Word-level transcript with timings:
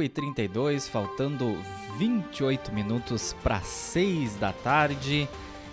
5h32, 0.00 0.88
faltando 0.88 1.58
28 1.98 2.72
minutos 2.72 3.36
para 3.42 3.60
6 3.60 4.36
da 4.36 4.52
tarde, 4.52 5.28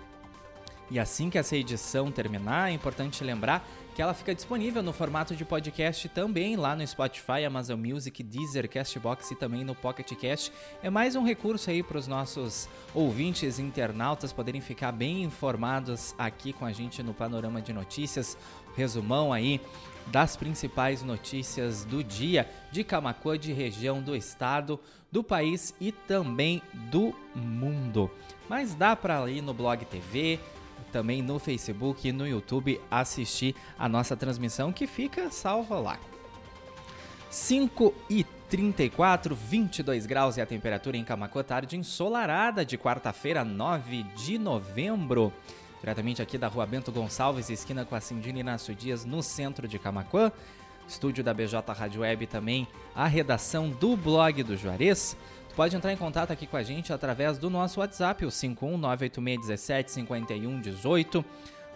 E 0.89 0.99
assim 0.99 1.29
que 1.29 1.37
essa 1.37 1.55
edição 1.55 2.11
terminar, 2.11 2.69
é 2.69 2.73
importante 2.73 3.23
lembrar 3.23 3.65
que 3.95 4.01
ela 4.01 4.13
fica 4.13 4.33
disponível 4.33 4.81
no 4.81 4.93
formato 4.93 5.35
de 5.35 5.43
podcast 5.43 6.07
também 6.09 6.55
lá 6.55 6.75
no 6.75 6.85
Spotify, 6.85 7.45
Amazon 7.45 7.79
Music, 7.79 8.23
Deezer, 8.23 8.69
Castbox 8.69 9.31
e 9.31 9.35
também 9.35 9.63
no 9.63 9.75
Pocket 9.75 10.11
Cast. 10.15 10.51
É 10.81 10.89
mais 10.89 11.15
um 11.15 11.23
recurso 11.23 11.69
aí 11.69 11.83
para 11.83 11.97
os 11.97 12.07
nossos 12.07 12.69
ouvintes 12.93 13.59
internautas 13.59 14.31
poderem 14.31 14.61
ficar 14.61 14.91
bem 14.91 15.23
informados 15.23 16.15
aqui 16.17 16.53
com 16.53 16.65
a 16.65 16.71
gente 16.71 17.03
no 17.03 17.13
Panorama 17.13 17.61
de 17.61 17.73
Notícias, 17.73 18.37
resumão 18.75 19.31
aí 19.31 19.61
das 20.07 20.35
principais 20.35 21.03
notícias 21.03 21.85
do 21.85 22.03
dia 22.03 22.49
de 22.71 22.83
Camacuã, 22.83 23.37
de 23.37 23.53
região 23.53 24.01
do 24.01 24.15
estado, 24.15 24.79
do 25.11 25.23
país 25.23 25.73
e 25.79 25.91
também 25.91 26.61
do 26.73 27.13
mundo. 27.35 28.09
Mas 28.49 28.73
dá 28.73 28.95
para 28.95 29.29
ir 29.29 29.41
no 29.41 29.53
Blog 29.53 29.85
TV, 29.85 30.39
também 30.91 31.21
no 31.21 31.39
Facebook 31.39 32.07
e 32.07 32.11
no 32.11 32.27
YouTube 32.27 32.79
assistir 32.89 33.55
a 33.77 33.87
nossa 33.87 34.15
transmissão 34.15 34.73
que 34.73 34.87
fica 34.87 35.29
salva 35.31 35.79
lá. 35.79 35.99
5 37.29 37.93
e 38.09 38.25
34, 38.49 39.33
22 39.33 40.05
graus 40.05 40.35
e 40.35 40.41
a 40.41 40.45
temperatura 40.45 40.97
em 40.97 41.05
Camacuã, 41.05 41.41
tarde 41.41 41.77
ensolarada 41.77 42.65
de 42.65 42.77
quarta-feira, 42.77 43.45
9 43.45 44.03
de 44.03 44.37
novembro. 44.37 45.31
Diretamente 45.81 46.21
aqui 46.21 46.37
da 46.37 46.47
rua 46.47 46.65
Bento 46.67 46.91
Gonçalves, 46.91 47.49
esquina 47.49 47.83
com 47.83 47.95
a 47.95 47.99
Cindina 47.99 48.39
Inácio 48.39 48.75
Dias, 48.75 49.03
no 49.03 49.23
centro 49.23 49.67
de 49.67 49.79
Camacuã. 49.79 50.31
Estúdio 50.87 51.23
da 51.23 51.33
BJ 51.33 51.59
Rádio 51.73 52.01
Web 52.01 52.27
também, 52.27 52.67
a 52.93 53.07
redação 53.07 53.67
do 53.69 53.97
blog 53.97 54.43
do 54.43 54.55
Juarez. 54.55 55.17
Tu 55.49 55.55
pode 55.55 55.75
entrar 55.75 55.91
em 55.91 55.97
contato 55.97 56.29
aqui 56.29 56.45
com 56.45 56.55
a 56.55 56.61
gente 56.61 56.93
através 56.93 57.39
do 57.39 57.49
nosso 57.49 57.79
WhatsApp, 57.79 58.23
o 58.25 58.29
51986175118. 58.29 61.25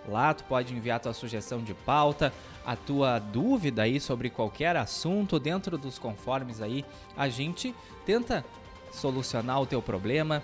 Lá 0.08 0.36
tu 0.36 0.44
pode 0.44 0.76
enviar 0.76 1.00
tua 1.00 1.14
sugestão 1.14 1.64
de 1.64 1.74
pauta, 1.74 2.32
a 2.64 2.76
tua 2.76 3.18
dúvida 3.18 3.82
aí 3.82 4.00
sobre 4.00 4.30
qualquer 4.30 4.76
assunto 4.76 5.40
dentro 5.40 5.80
dos 5.80 5.98
conformes 5.98 6.62
aí. 6.62 6.86
A 7.18 7.28
gente 7.28 7.74
tenta 8.06 8.46
solucionar 8.92 9.60
o 9.62 9.66
teu 9.66 9.82
problema, 9.82 10.44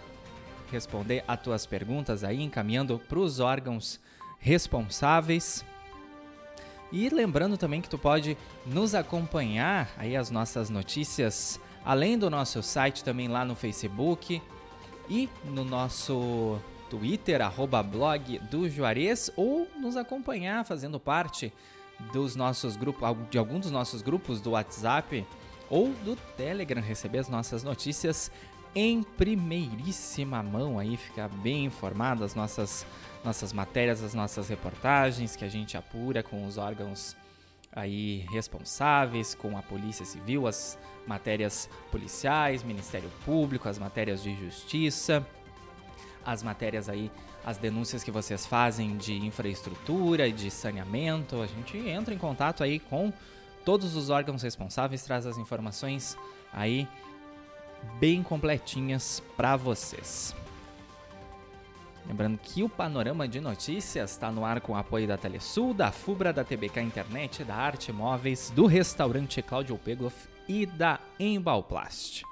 responder 0.72 1.24
a 1.28 1.36
tuas 1.36 1.66
perguntas 1.66 2.24
aí, 2.24 2.42
encaminhando 2.42 2.98
para 2.98 3.20
os 3.20 3.40
órgãos 3.40 4.00
responsáveis. 4.40 5.66
E 6.92 7.10
lembrando 7.10 7.58
também 7.58 7.82
que 7.82 7.90
tu 7.90 7.98
pode 7.98 8.38
nos 8.66 8.96
acompanhar 8.96 9.90
aí 9.98 10.16
as 10.16 10.30
nossas 10.30 10.70
notícias, 10.70 11.60
além 11.86 12.18
do 12.18 12.30
nosso 12.30 12.62
site 12.62 13.04
também 13.04 13.28
lá 13.28 13.46
no 13.46 13.56
Facebook 13.56 14.42
e 15.10 15.30
no 15.46 15.64
nosso 15.64 16.60
Twitter, 16.90 17.42
arroba 17.42 17.82
blog 17.82 18.40
do 18.50 18.70
Juarez, 18.70 19.32
ou 19.38 19.68
nos 19.80 19.96
acompanhar 19.96 20.66
fazendo 20.66 21.00
parte 21.00 21.54
dos 22.12 22.36
nossos 22.36 22.76
grupos, 22.76 23.16
de 23.30 23.38
alguns 23.38 23.62
dos 23.62 23.72
nossos 23.72 24.02
grupos 24.02 24.42
do 24.42 24.52
WhatsApp 24.52 25.26
ou 25.70 25.90
do 26.04 26.18
Telegram, 26.36 26.82
receber 26.82 27.20
as 27.20 27.30
nossas 27.30 27.64
notícias 27.64 28.30
em 28.74 29.04
primeiríssima 29.04 30.42
mão 30.42 30.80
aí, 30.80 30.96
ficar 30.96 31.28
bem 31.28 31.66
informado 31.66 32.22
das 32.22 32.36
nossas, 32.36 32.86
nossas 33.24 33.52
matérias, 33.52 34.02
as 34.02 34.14
nossas 34.14 34.48
reportagens 34.48 35.36
que 35.36 35.44
a 35.44 35.50
gente 35.50 35.76
apura 35.76 36.24
com 36.24 36.46
os 36.46 36.58
órgãos 36.58 37.16
aí 37.74 38.26
responsáveis, 38.30 39.34
com 39.36 39.58
a 39.58 39.62
Polícia 39.62 40.06
Civil, 40.06 40.48
as 40.48 40.78
matérias 41.08 41.70
policiais, 41.90 42.64
Ministério 42.64 43.10
Público, 43.26 43.68
as 43.68 43.80
matérias 43.80 44.22
de 44.22 44.36
justiça, 44.36 45.26
as 46.26 46.44
matérias 46.44 46.90
aí, 46.90 47.12
as 47.44 47.58
denúncias 47.58 48.04
que 48.04 48.12
vocês 48.12 48.46
fazem 48.46 48.98
de 48.98 49.16
infraestrutura 49.16 50.28
e 50.28 50.32
de 50.32 50.52
saneamento, 50.52 51.42
a 51.42 51.48
gente 51.48 51.78
entra 51.78 52.14
em 52.14 52.18
contato 52.18 52.64
aí 52.64 52.80
com 52.80 53.12
todos 53.66 53.96
os 53.96 54.10
órgãos 54.10 54.42
responsáveis, 54.42 55.04
traz 55.04 55.26
as 55.26 55.38
informações 55.38 56.18
aí 56.54 56.88
bem 58.00 58.24
completinhas 58.24 59.22
para 59.36 59.56
vocês. 59.56 60.36
Lembrando 62.06 62.38
que 62.40 62.64
o 62.64 62.70
Panorama 62.70 63.28
de 63.28 63.40
Notícias 63.40 64.12
está 64.12 64.32
no 64.32 64.44
ar 64.44 64.60
com 64.60 64.74
o 64.74 64.76
apoio 64.76 65.08
da 65.08 65.18
Telesul, 65.18 65.74
da 65.74 65.92
Fubra, 65.92 66.34
da 66.34 66.44
TBK 66.44 66.82
Internet, 66.82 67.44
da 67.44 67.56
Arte 67.56 67.92
Móveis, 67.92 68.52
do 68.54 68.66
restaurante 68.66 69.42
Claudio 69.42 69.78
Pegloff 69.78 70.28
e 70.48 70.66
da 70.66 71.00
Embalplast. 71.20 72.24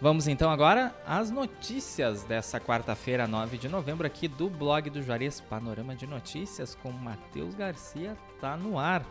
Vamos 0.00 0.26
então 0.26 0.50
agora 0.50 0.92
às 1.06 1.30
notícias 1.30 2.24
dessa 2.24 2.58
quarta-feira, 2.58 3.26
9 3.26 3.56
de 3.56 3.68
novembro, 3.68 4.06
aqui 4.06 4.26
do 4.26 4.50
blog 4.50 4.90
do 4.90 5.00
Juarez 5.00 5.40
Panorama 5.40 5.94
de 5.94 6.08
Notícias 6.08 6.74
com 6.74 6.90
Matheus 6.90 7.54
Garcia, 7.54 8.16
tá 8.40 8.56
no 8.56 8.78
ar. 8.78 9.06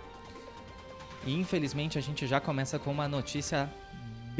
E 1.26 1.34
infelizmente 1.34 1.98
a 1.98 2.02
gente 2.02 2.28
já 2.28 2.42
começa 2.42 2.78
com 2.78 2.92
uma 2.92 3.08
notícia 3.08 3.72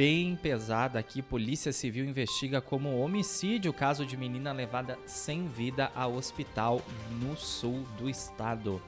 bem 0.02 0.36
pesada 0.36 0.98
aqui. 0.98 1.22
Polícia 1.22 1.72
Civil 1.72 2.04
investiga 2.04 2.60
como 2.60 3.00
homicídio 3.00 3.70
o 3.70 3.74
caso 3.74 4.04
de 4.04 4.18
menina 4.18 4.52
levada 4.52 4.98
sem 5.06 5.48
vida 5.48 5.92
ao 5.94 6.16
hospital 6.16 6.82
no 7.22 7.38
sul 7.38 7.86
do 8.00 8.10
estado. 8.10 8.82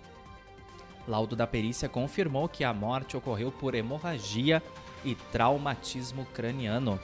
Laudo 1.07 1.36
da 1.36 1.45
perícia 1.45 1.88
confirmou 1.88 2.50
que 2.50 2.63
a 2.63 2.74
morte 2.74 3.15
ocorreu 3.15 3.51
por 3.51 3.75
hemorragia 3.75 4.60
e 5.06 5.13
traumatismo 5.31 6.25
craniano. 6.33 7.00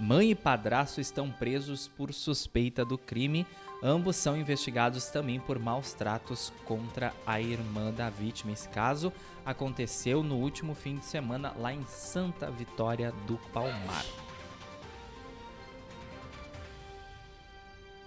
Mãe 0.00 0.30
e 0.30 0.34
padrasto 0.34 0.98
estão 0.98 1.30
presos 1.30 1.86
por 1.88 2.10
suspeita 2.14 2.86
do 2.86 2.96
crime. 2.96 3.46
Ambos 3.84 4.14
são 4.14 4.36
investigados 4.36 5.06
também 5.06 5.40
por 5.40 5.58
maus 5.58 5.92
tratos 5.92 6.52
contra 6.64 7.12
a 7.26 7.40
irmã 7.40 7.90
da 7.90 8.08
vítima. 8.08 8.52
Esse 8.52 8.68
caso 8.68 9.12
aconteceu 9.44 10.22
no 10.22 10.36
último 10.36 10.72
fim 10.72 10.98
de 10.98 11.04
semana 11.04 11.52
lá 11.58 11.72
em 11.72 11.84
Santa 11.86 12.48
Vitória 12.48 13.10
do 13.26 13.36
Palmar. 13.52 14.04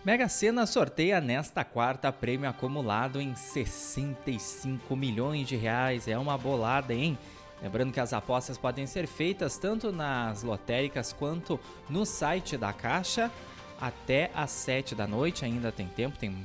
Mega 0.05 0.29
Sena 0.29 0.65
sorteia 0.65 1.19
nesta 1.19 1.65
quarta 1.65 2.09
prêmio 2.09 2.49
acumulado 2.49 3.19
em 3.19 3.35
65 3.35 4.95
milhões 4.95 5.45
de 5.45 5.57
reais. 5.57 6.07
É 6.07 6.17
uma 6.17 6.37
bolada, 6.37 6.93
hein? 6.93 7.17
Lembrando 7.61 7.91
que 7.91 7.99
as 7.99 8.13
apostas 8.13 8.57
podem 8.57 8.85
ser 8.85 9.07
feitas 9.07 9.57
tanto 9.57 9.91
nas 9.91 10.43
lotéricas 10.43 11.11
quanto 11.11 11.59
no 11.89 12.05
site 12.05 12.55
da 12.55 12.71
Caixa 12.71 13.29
até 13.79 14.31
às 14.33 14.51
7 14.51 14.95
da 14.95 15.07
noite. 15.07 15.45
Ainda 15.45 15.71
tem 15.71 15.87
tempo, 15.87 16.17
tem 16.17 16.35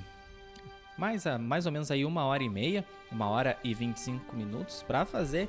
mais, 0.96 1.24
mais 1.40 1.66
ou 1.66 1.72
menos 1.72 1.90
aí 1.90 2.04
uma 2.04 2.24
hora 2.24 2.42
e 2.42 2.48
meia, 2.48 2.84
uma 3.10 3.28
hora 3.28 3.58
e 3.64 3.72
25 3.72 4.36
minutos 4.36 4.82
para 4.82 5.04
fazer 5.04 5.48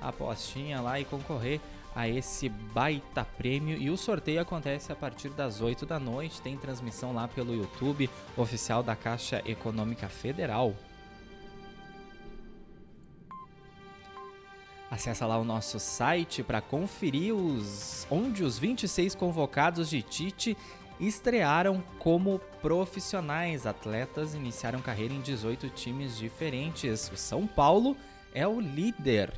a 0.00 0.08
apostinha 0.08 0.80
lá 0.80 0.98
e 0.98 1.04
concorrer 1.04 1.60
a 1.94 2.08
esse 2.08 2.48
baita 2.48 3.24
prêmio. 3.24 3.76
E 3.76 3.90
o 3.90 3.96
sorteio 3.96 4.40
acontece 4.40 4.92
a 4.92 4.96
partir 4.96 5.30
das 5.30 5.60
8 5.60 5.84
da 5.86 5.98
noite. 5.98 6.40
Tem 6.40 6.56
transmissão 6.56 7.12
lá 7.12 7.28
pelo 7.28 7.54
YouTube 7.54 8.08
oficial 8.36 8.82
da 8.82 8.96
Caixa 8.96 9.42
Econômica 9.44 10.08
Federal. 10.08 10.74
Acesse 14.90 15.22
lá 15.22 15.38
o 15.38 15.44
nosso 15.44 15.78
site 15.78 16.42
para 16.42 16.60
conferir 16.60 17.32
os 17.32 18.06
onde 18.10 18.42
os 18.42 18.58
26 18.58 19.14
convocados 19.14 19.88
de 19.88 20.02
Tite 20.02 20.56
estrearam 21.00 21.82
como 21.98 22.38
profissionais. 22.60 23.66
Atletas 23.66 24.34
iniciaram 24.34 24.80
carreira 24.80 25.14
em 25.14 25.20
18 25.20 25.70
times 25.70 26.18
diferentes. 26.18 27.10
O 27.10 27.16
São 27.16 27.46
Paulo 27.46 27.96
é 28.34 28.46
o 28.46 28.60
líder. 28.60 29.32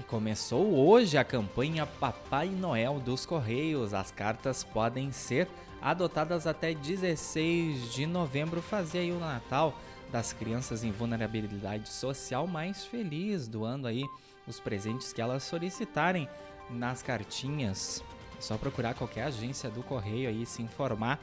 E 0.00 0.02
começou 0.02 0.74
hoje 0.74 1.18
a 1.18 1.24
campanha 1.24 1.86
Papai 1.86 2.48
Noel 2.48 2.98
dos 2.98 3.26
Correios. 3.26 3.92
As 3.92 4.10
cartas 4.10 4.64
podem 4.64 5.12
ser 5.12 5.46
adotadas 5.80 6.46
até 6.46 6.74
16 6.74 7.92
de 7.92 8.06
novembro. 8.06 8.62
Fazer 8.62 9.00
aí 9.00 9.12
o 9.12 9.20
Natal 9.20 9.78
das 10.10 10.32
crianças 10.32 10.84
em 10.84 10.90
vulnerabilidade 10.90 11.88
social 11.88 12.46
mais 12.46 12.84
feliz, 12.84 13.48
doando 13.48 13.86
aí 13.86 14.04
os 14.46 14.60
presentes 14.60 15.12
que 15.12 15.20
elas 15.20 15.42
solicitarem 15.42 16.28
nas 16.70 17.02
cartinhas. 17.02 18.02
É 18.38 18.40
só 18.40 18.56
procurar 18.56 18.94
qualquer 18.94 19.24
agência 19.24 19.70
do 19.70 19.82
correio 19.82 20.28
aí 20.28 20.44
se 20.44 20.62
informar 20.62 21.20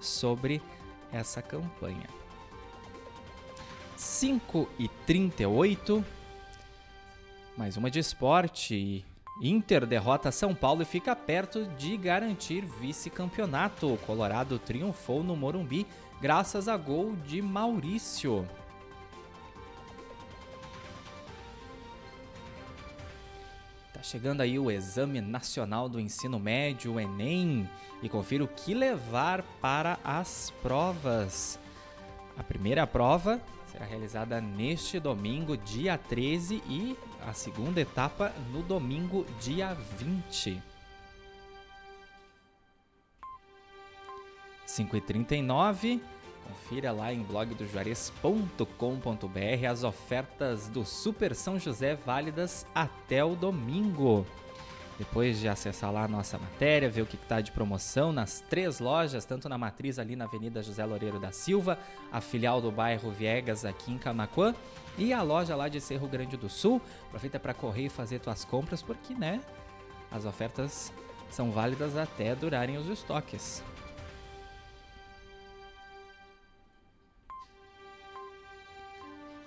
sobre 0.00 0.62
essa 1.12 1.42
campanha. 1.42 2.08
5 3.96 4.68
e 4.78 4.88
38 5.06 6.04
mais 7.56 7.76
uma 7.78 7.90
de 7.90 7.98
esporte. 7.98 9.02
Inter 9.40 9.86
derrota 9.86 10.30
São 10.30 10.54
Paulo 10.54 10.82
e 10.82 10.84
fica 10.84 11.16
perto 11.16 11.64
de 11.78 11.96
garantir 11.96 12.62
vice-campeonato. 12.62 13.98
Colorado 14.06 14.58
triunfou 14.58 15.22
no 15.22 15.34
Morumbi 15.34 15.86
graças 16.20 16.68
a 16.68 16.76
gol 16.76 17.16
de 17.26 17.40
Maurício. 17.40 18.46
Chegando 24.06 24.40
aí 24.40 24.56
o 24.56 24.70
Exame 24.70 25.20
Nacional 25.20 25.88
do 25.88 25.98
Ensino 25.98 26.38
Médio, 26.38 26.94
o 26.94 27.00
Enem, 27.00 27.68
e 28.00 28.08
confira 28.08 28.44
o 28.44 28.48
que 28.48 28.72
levar 28.72 29.42
para 29.60 29.98
as 30.04 30.52
provas. 30.62 31.58
A 32.36 32.42
primeira 32.44 32.86
prova 32.86 33.40
será 33.66 33.84
realizada 33.84 34.40
neste 34.40 35.00
domingo, 35.00 35.56
dia 35.56 35.98
13, 35.98 36.62
e 36.68 36.96
a 37.26 37.32
segunda 37.32 37.80
etapa 37.80 38.32
no 38.52 38.62
domingo, 38.62 39.26
dia 39.40 39.74
20. 39.74 40.62
5h39. 44.68 46.00
Confira 46.46 46.92
lá 46.92 47.12
em 47.12 47.22
blogdojuarez.com.br 47.22 49.66
as 49.68 49.82
ofertas 49.82 50.68
do 50.68 50.84
Super 50.84 51.34
São 51.34 51.58
José 51.58 51.96
válidas 51.96 52.64
até 52.74 53.24
o 53.24 53.34
domingo. 53.34 54.24
Depois 54.98 55.38
de 55.38 55.48
acessar 55.48 55.92
lá 55.92 56.04
a 56.04 56.08
nossa 56.08 56.38
matéria, 56.38 56.88
ver 56.88 57.02
o 57.02 57.06
que 57.06 57.16
está 57.16 57.40
de 57.40 57.52
promoção 57.52 58.12
nas 58.12 58.40
três 58.40 58.78
lojas, 58.78 59.26
tanto 59.26 59.48
na 59.48 59.58
matriz 59.58 59.98
ali 59.98 60.16
na 60.16 60.24
Avenida 60.24 60.62
José 60.62 60.84
Loureiro 60.84 61.18
da 61.18 61.32
Silva, 61.32 61.78
a 62.10 62.20
filial 62.20 62.62
do 62.62 62.70
bairro 62.70 63.10
Viegas 63.10 63.64
aqui 63.64 63.92
em 63.92 63.98
Camacuã 63.98 64.54
e 64.96 65.12
a 65.12 65.22
loja 65.22 65.54
lá 65.54 65.68
de 65.68 65.80
Cerro 65.80 66.08
Grande 66.08 66.36
do 66.36 66.48
Sul. 66.48 66.80
Aproveita 67.08 67.38
para 67.38 67.52
correr 67.52 67.86
e 67.86 67.90
fazer 67.90 68.20
tuas 68.20 68.44
compras 68.44 68.80
porque, 68.80 69.14
né, 69.14 69.40
as 70.10 70.24
ofertas 70.24 70.92
são 71.28 71.50
válidas 71.50 71.96
até 71.96 72.34
durarem 72.34 72.78
os 72.78 72.88
estoques. 72.88 73.62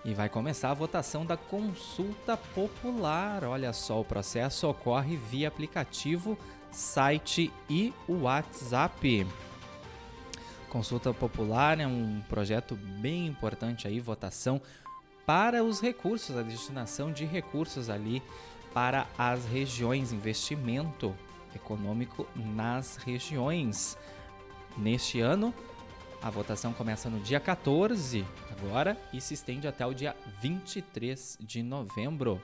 E 0.06 0.14
vai 0.14 0.30
começar 0.30 0.72
a 0.72 0.74
votação 0.74 1.26
da 1.26 1.36
consulta 1.36 2.38
popular. 2.38 3.44
Olha 3.44 3.74
só, 3.74 4.00
o 4.00 4.06
processo 4.06 4.68
ocorre 4.70 5.18
via 5.18 5.50
aplicativo, 5.50 6.38
site 6.72 7.52
e 7.70 7.94
WhatsApp. 8.08 9.28
Consulta 10.70 11.14
popular 11.14 11.80
é 11.80 11.88
um 11.88 12.22
projeto 12.30 12.76
bem 12.76 13.28
importante 13.28 13.88
aí, 13.88 14.00
votação 14.00 14.62
para 15.26 15.64
os 15.64 15.82
recursos, 15.82 16.38
a 16.38 16.42
destinação 16.42 17.12
de 17.12 17.26
recursos 17.26 17.90
ali 17.90 18.24
para 18.74 19.06
as 19.18 19.46
regiões, 19.46 20.14
investimento 20.14 21.14
econômico 21.56 22.26
nas 22.36 22.98
regiões. 22.98 23.98
Neste 24.78 25.20
ano, 25.20 25.54
a 26.22 26.30
votação 26.30 26.74
começa 26.74 27.10
no 27.10 27.20
dia 27.20 27.40
14 27.40 28.26
agora 28.52 28.98
e 29.14 29.22
se 29.22 29.34
estende 29.34 29.68
até 29.68 29.86
o 29.86 29.94
dia 29.94 30.16
23 30.42 31.38
de 31.40 31.64
novembro. 31.64 32.42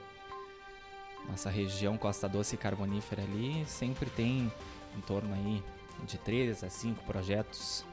Nossa 1.28 1.50
região 1.50 1.98
Costa 1.98 2.30
Doce 2.30 2.56
e 2.56 2.58
Carbonífera 2.58 3.24
ali 3.24 3.66
sempre 3.66 4.10
tem 4.10 4.52
em 4.96 5.02
torno 5.02 5.34
aí 5.34 5.62
de 6.06 6.18
3 6.18 6.64
a 6.64 6.70
5 6.70 7.04
projetos. 7.04 7.86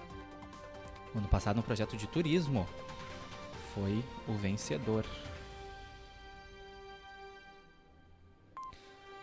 ano 1.14 1.26
passado 1.26 1.58
um 1.58 1.62
projeto 1.62 1.96
de 1.96 2.06
turismo 2.06 2.68
foi 3.74 4.04
o 4.28 4.34
vencedor. 4.34 5.04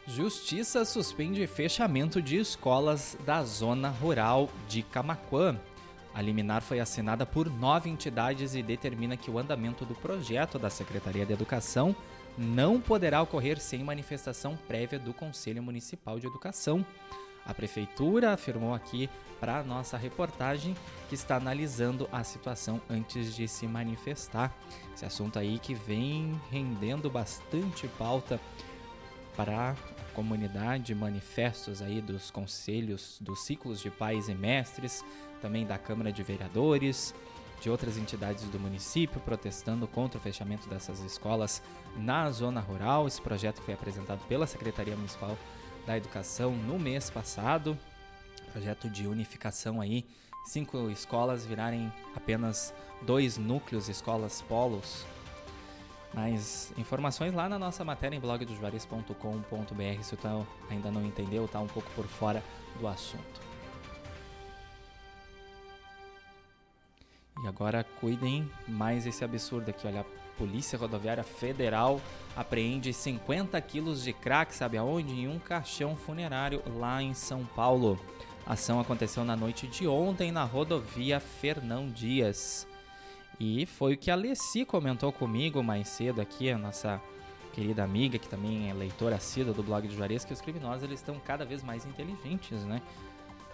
Justiça 0.08 0.84
suspende 0.84 1.46
fechamento 1.46 2.22
de 2.22 2.38
escolas 2.38 3.16
da 3.26 3.44
zona 3.44 3.90
rural 3.90 4.50
de 4.68 4.82
Camaquã. 4.82 5.58
A 6.14 6.22
liminar 6.22 6.62
foi 6.62 6.80
assinada 6.80 7.26
por 7.26 7.50
nove 7.50 7.90
entidades 7.90 8.56
e 8.56 8.64
determina 8.64 9.16
que 9.16 9.30
o 9.30 9.38
andamento 9.38 9.86
do 9.86 9.96
projeto 9.96 10.58
da 10.58 10.70
Secretaria 10.70 11.26
de 11.26 11.34
Educação 11.34 11.96
não 12.38 12.80
poderá 12.80 13.22
ocorrer 13.22 13.60
sem 13.60 13.84
manifestação 13.84 14.58
prévia 14.68 14.98
do 14.98 15.14
Conselho 15.14 15.62
Municipal 15.62 16.20
de 16.20 16.28
Educação. 16.28 16.86
A 17.46 17.54
Prefeitura 17.54 18.34
afirmou 18.34 18.74
aqui 18.74 19.10
para 19.40 19.60
a 19.60 19.64
nossa 19.64 19.98
reportagem 19.98 20.76
que 21.08 21.16
está 21.16 21.38
analisando 21.38 22.08
a 22.12 22.24
situação 22.24 22.82
antes 22.90 23.36
de 23.36 23.48
se 23.48 23.68
manifestar. 23.68 24.54
Esse 24.94 25.06
assunto 25.06 25.40
aí 25.40 25.58
que 25.58 25.74
vem 25.74 26.40
rendendo 26.52 27.10
bastante 27.10 27.88
pauta 27.88 28.40
para 29.36 29.72
a 29.72 30.14
comunidade, 30.14 30.94
manifestos 30.94 31.82
aí 31.82 32.02
dos 32.02 32.30
conselhos, 32.30 33.18
dos 33.22 33.42
ciclos 33.46 33.80
de 33.80 33.90
pais 33.90 34.28
e 34.28 34.36
mestres, 34.36 35.04
também 35.40 35.66
da 35.66 35.78
Câmara 35.78 36.12
de 36.12 36.22
Vereadores, 36.24 37.14
de 37.62 37.70
outras 37.70 37.98
entidades 37.98 38.44
do 38.46 38.60
município 38.60 39.20
protestando 39.22 39.88
contra 39.88 40.18
o 40.18 40.22
fechamento 40.22 40.70
dessas 40.70 41.00
escolas 41.02 41.62
na 41.98 42.30
zona 42.32 42.60
rural. 42.60 43.08
Esse 43.08 43.22
projeto 43.22 43.62
foi 43.62 43.74
apresentado 43.74 44.20
pela 44.28 44.48
Secretaria 44.48 44.96
Municipal 44.96 45.38
da 45.86 45.98
Educação 45.98 46.52
no 46.52 46.80
mês 46.80 47.10
passado. 47.10 47.78
Projeto 48.52 48.90
de 48.90 49.08
unificação 49.08 49.82
aí, 49.82 50.06
cinco 50.46 50.90
escolas 50.90 51.46
virarem 51.46 51.92
apenas 52.16 52.74
dois 53.02 53.38
núcleos, 53.38 53.90
escolas 53.90 54.42
polos. 54.42 55.06
Mais 56.14 56.74
informações 56.78 57.34
lá 57.34 57.48
na 57.48 57.60
nossa 57.60 57.84
matéria 57.84 58.16
em 58.16 58.20
blogdojuarez.com.br 58.20 60.04
se 60.04 60.16
tu 60.16 60.48
ainda 60.70 60.90
não 60.90 61.06
entendeu, 61.06 61.46
está 61.46 61.60
um 61.60 61.68
pouco 61.68 61.90
por 61.92 62.08
fora 62.08 62.44
do 62.80 62.88
assunto. 62.88 63.49
E 67.44 67.48
agora 67.48 67.84
cuidem 67.84 68.50
mais 68.68 69.06
esse 69.06 69.24
absurdo 69.24 69.70
aqui, 69.70 69.88
olha. 69.88 70.06
Polícia 70.38 70.80
Rodoviária 70.80 71.24
Federal 71.24 72.00
apreende 72.34 72.94
50 72.94 73.60
quilos 73.60 74.02
de 74.02 74.14
crack, 74.14 74.56
sabe 74.56 74.78
aonde? 74.78 75.14
Em 75.14 75.28
um 75.28 75.38
caixão 75.38 75.98
funerário 75.98 76.64
lá 76.78 77.04
em 77.04 77.14
São 77.14 77.44
Paulo. 77.44 78.00
A 78.48 78.54
ação 78.54 78.80
aconteceu 78.80 79.26
na 79.26 79.36
noite 79.36 79.68
de 79.68 79.86
ontem 79.86 80.32
na 80.32 80.46
rodovia 80.46 81.20
Fernão 81.20 81.90
Dias. 81.90 82.66
E 83.38 83.66
foi 83.66 83.94
o 83.94 83.98
que 83.98 84.10
a 84.10 84.14
Alessi 84.14 84.64
comentou 84.64 85.12
comigo 85.12 85.62
mais 85.62 85.90
cedo 85.90 86.22
aqui, 86.22 86.50
a 86.50 86.58
nossa 86.58 87.02
querida 87.54 87.84
amiga, 87.84 88.18
que 88.18 88.28
também 88.28 88.70
é 88.70 88.74
leitora 88.74 89.18
assídua 89.18 89.54
do 89.54 89.62
blog 89.62 89.88
de 89.88 89.96
Juarez, 89.96 90.24
que 90.24 90.34
os 90.34 90.40
criminosos 90.40 90.84
eles 90.84 91.00
estão 91.00 91.20
cada 91.20 91.46
vez 91.46 91.62
mais 91.62 91.86
inteligentes, 91.86 92.64
né? 92.64 92.82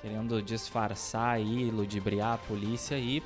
Querendo 0.01 0.39
disfarçar 0.41 1.41
e 1.41 1.71
ludibriar 1.71 2.33
a 2.33 2.37
polícia 2.37 2.97
e 2.97 3.23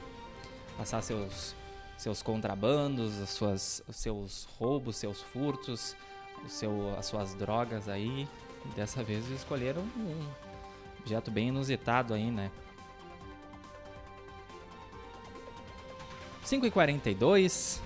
passar 0.80 1.02
seus, 1.02 1.54
seus 1.98 2.24
contrabandos, 2.24 3.20
as 3.22 3.30
suas, 3.32 3.84
os 3.86 3.98
seus 3.98 4.48
roubos, 4.58 4.96
seus 4.96 5.22
furtos, 5.22 5.94
o 6.46 6.48
seu, 6.48 6.96
as 6.98 7.06
suas 7.06 7.36
drogas 7.36 7.90
aí. 7.90 8.26
E 8.66 8.70
dessa 8.76 9.04
vez 9.04 9.30
escolheram 9.30 9.82
um 9.82 10.26
objeto 11.02 11.30
bem 11.30 11.50
inusitado 11.50 12.14
aí, 12.14 12.32
né? 12.32 12.50
5h42. 16.46 17.82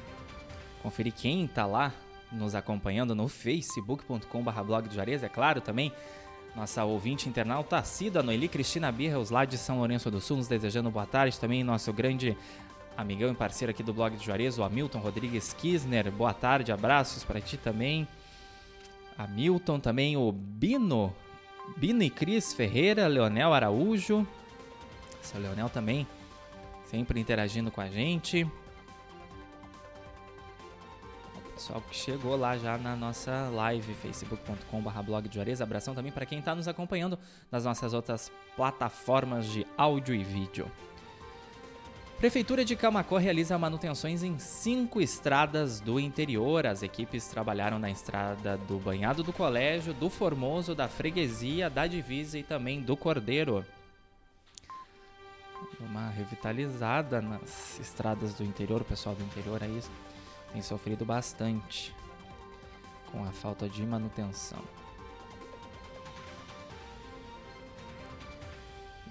Conferir 0.83 1.13
quem 1.13 1.47
tá 1.47 1.65
lá 1.65 1.91
nos 2.31 2.53
acompanhando 2.53 3.15
no 3.15 3.27
facebook.com.br 3.27 4.62
blog 4.63 4.88
de 4.88 4.95
Juarez, 4.95 5.23
é 5.23 5.29
claro 5.29 5.62
também. 5.62 5.91
Nossa 6.55 6.83
ouvinte 6.83 7.27
internauta 7.27 7.77
assídua, 7.77 8.21
Noeli 8.21 8.47
Cristina 8.47 8.91
Birros, 8.91 9.31
lá 9.31 9.43
de 9.43 9.57
São 9.57 9.79
Lourenço 9.79 10.12
do 10.12 10.21
Sul, 10.21 10.38
nos 10.38 10.47
desejando 10.47 10.91
boa 10.91 11.07
tarde. 11.07 11.39
Também 11.39 11.63
nosso 11.63 11.91
grande 11.91 12.38
amigão 12.97 13.31
e 13.31 13.35
parceiro 13.35 13.71
aqui 13.71 13.83
do 13.83 13.93
blog 13.93 14.15
de 14.15 14.25
Juarez, 14.25 14.57
o 14.57 14.63
Hamilton 14.63 15.00
Rodrigues 15.00 15.53
Kisner. 15.53 16.12
Boa 16.12 16.33
tarde, 16.33 16.71
abraços 16.71 17.23
para 17.23 17.41
ti 17.41 17.57
também. 17.57 18.07
Hamilton 19.17 19.79
também, 19.79 20.17
o 20.17 20.31
Bino, 20.31 21.13
Bino 21.77 22.03
e 22.03 22.09
Cris 22.09 22.53
Ferreira, 22.53 23.07
Leonel 23.07 23.53
Araújo. 23.53 24.27
Seu 25.21 25.39
Leonel 25.39 25.69
também 25.69 26.07
sempre 26.85 27.19
interagindo 27.19 27.71
com 27.71 27.81
a 27.81 27.89
gente 27.89 28.47
pessoal 31.63 31.81
que 31.81 31.95
chegou 31.95 32.35
lá 32.35 32.57
já 32.57 32.77
na 32.77 32.93
nossa 32.93 33.50
live, 33.50 33.93
facebook.com.br 33.93 35.01
blog 35.01 35.29
de 35.29 35.35
Juarez. 35.35 35.62
Abração 35.62 35.95
também 35.95 36.12
para 36.12 36.25
quem 36.25 36.39
está 36.39 36.53
nos 36.53 36.67
acompanhando 36.67 37.17
nas 37.50 37.63
nossas 37.63 37.93
outras 37.93 38.29
plataformas 38.57 39.45
de 39.45 39.65
áudio 39.77 40.13
e 40.13 40.23
vídeo. 40.25 40.69
Prefeitura 42.24 42.63
de 42.63 42.74
Camacô 42.74 43.18
realiza 43.18 43.58
manutenções 43.58 44.24
em 44.24 44.39
cinco 44.39 45.01
estradas 45.01 45.82
do 45.82 46.00
interior. 46.00 46.65
As 46.65 46.82
equipes 46.82 47.27
trabalharam 47.27 47.77
na 47.77 47.92
estrada 47.92 48.56
do 48.60 48.80
Banhado 48.80 49.24
do 49.24 49.34
Colégio, 49.34 49.94
do 49.94 50.10
Formoso, 50.10 50.74
da 50.74 50.88
Freguesia, 50.88 51.70
da 51.70 51.86
Divisa 51.86 52.39
e 52.39 52.44
também 52.44 52.82
do 52.82 52.96
Cordeiro. 52.96 53.65
Uma 55.82 56.12
revitalizada 56.12 57.22
nas 57.22 57.77
estradas 57.82 58.34
do 58.36 58.46
interior, 58.46 58.80
o 58.80 58.86
pessoal 58.86 59.15
do 59.15 59.24
interior 59.25 59.62
aí 59.62 59.82
tem 60.53 60.62
sofrido 60.62 61.03
bastante 61.03 61.94
com 63.12 63.22
a 63.25 63.34
falta 63.34 63.68
de 63.68 63.86
manutenção. 63.86 64.63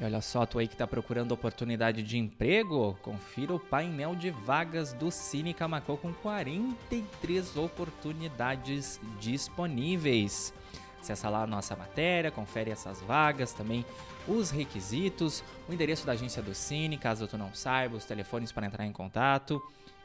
E 0.02 0.04
olha 0.04 0.20
só, 0.20 0.44
tu 0.44 0.58
aí 0.58 0.66
que 0.66 0.74
está 0.74 0.84
procurando 0.84 1.30
oportunidade 1.30 2.02
de 2.02 2.18
emprego, 2.18 2.98
confira 3.02 3.54
o 3.54 3.60
painel 3.60 4.16
de 4.16 4.30
vagas 4.30 4.92
do 4.92 5.12
Cine 5.12 5.54
Camacô 5.54 5.96
com 5.96 6.12
43 6.12 7.56
oportunidades 7.56 9.00
disponíveis. 9.20 10.52
Acesse 11.00 11.24
lá 11.28 11.44
a 11.44 11.46
nossa 11.46 11.76
matéria, 11.76 12.32
confere 12.32 12.72
essas 12.72 13.00
vagas, 13.00 13.52
também 13.52 13.86
os 14.26 14.50
requisitos, 14.50 15.44
o 15.68 15.72
endereço 15.72 16.04
da 16.04 16.14
agência 16.14 16.42
do 16.42 16.52
Cine, 16.52 16.98
caso 16.98 17.28
tu 17.28 17.38
não 17.38 17.54
saiba, 17.54 17.96
os 17.96 18.04
telefones 18.04 18.50
para 18.50 18.66
entrar 18.66 18.84
em 18.84 18.92
contato 18.92 19.62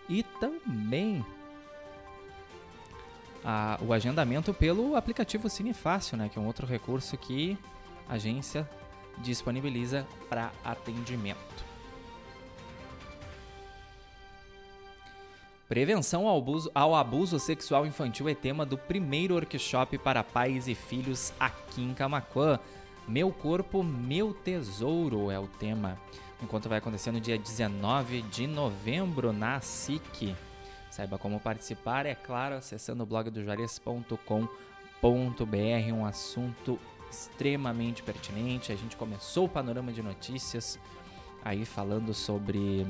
e 0.07 0.21
também 0.21 1.25
a, 3.43 3.79
o 3.81 3.91
agendamento 3.91 4.53
pelo 4.53 4.95
aplicativo 4.95 5.49
Cine 5.49 5.73
Fácil, 5.73 6.17
né, 6.17 6.29
que 6.29 6.37
é 6.37 6.41
um 6.41 6.45
outro 6.45 6.67
recurso 6.67 7.17
que 7.17 7.57
a 8.07 8.13
agência 8.13 8.69
disponibiliza 9.21 10.05
para 10.29 10.51
atendimento. 10.63 11.67
Prevenção 15.67 16.27
ao 16.27 16.37
abuso, 16.37 16.71
ao 16.73 16.95
abuso, 16.95 17.39
sexual 17.39 17.85
infantil 17.85 18.29
é 18.29 18.33
tema 18.33 18.65
do 18.65 18.77
primeiro 18.77 19.35
workshop 19.35 19.97
para 19.97 20.23
pais 20.23 20.65
e 20.67 20.73
filhos 20.73 21.33
aqui 21.37 21.81
em 21.81 21.93
Camacuã. 21.93 22.57
Meu 23.05 23.31
corpo, 23.31 23.83
meu 23.83 24.33
tesouro 24.33 25.29
é 25.29 25.37
o 25.37 25.47
tema. 25.47 25.99
O 26.41 26.45
encontro 26.45 26.69
vai 26.69 26.77
acontecer 26.77 27.11
no 27.11 27.19
dia 27.19 27.37
19 27.37 28.21
de 28.23 28.47
novembro 28.47 29.33
na 29.33 29.59
SIC. 29.59 30.33
Saiba 30.89 31.17
como 31.17 31.39
participar, 31.39 32.05
é 32.05 32.15
claro, 32.15 32.55
acessando 32.55 33.03
o 33.03 33.05
blog 33.05 33.29
do 33.29 33.43
juarez.com.br, 33.43 34.37
um 35.93 36.05
assunto 36.05 36.79
extremamente 37.09 38.03
pertinente. 38.03 38.71
A 38.71 38.75
gente 38.75 38.95
começou 38.95 39.45
o 39.45 39.49
panorama 39.49 39.91
de 39.91 40.01
notícias 40.01 40.79
aí 41.43 41.65
falando 41.65 42.13
sobre 42.13 42.85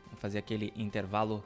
Vamos 0.06 0.20
fazer 0.20 0.38
aquele 0.38 0.72
intervalo 0.76 1.44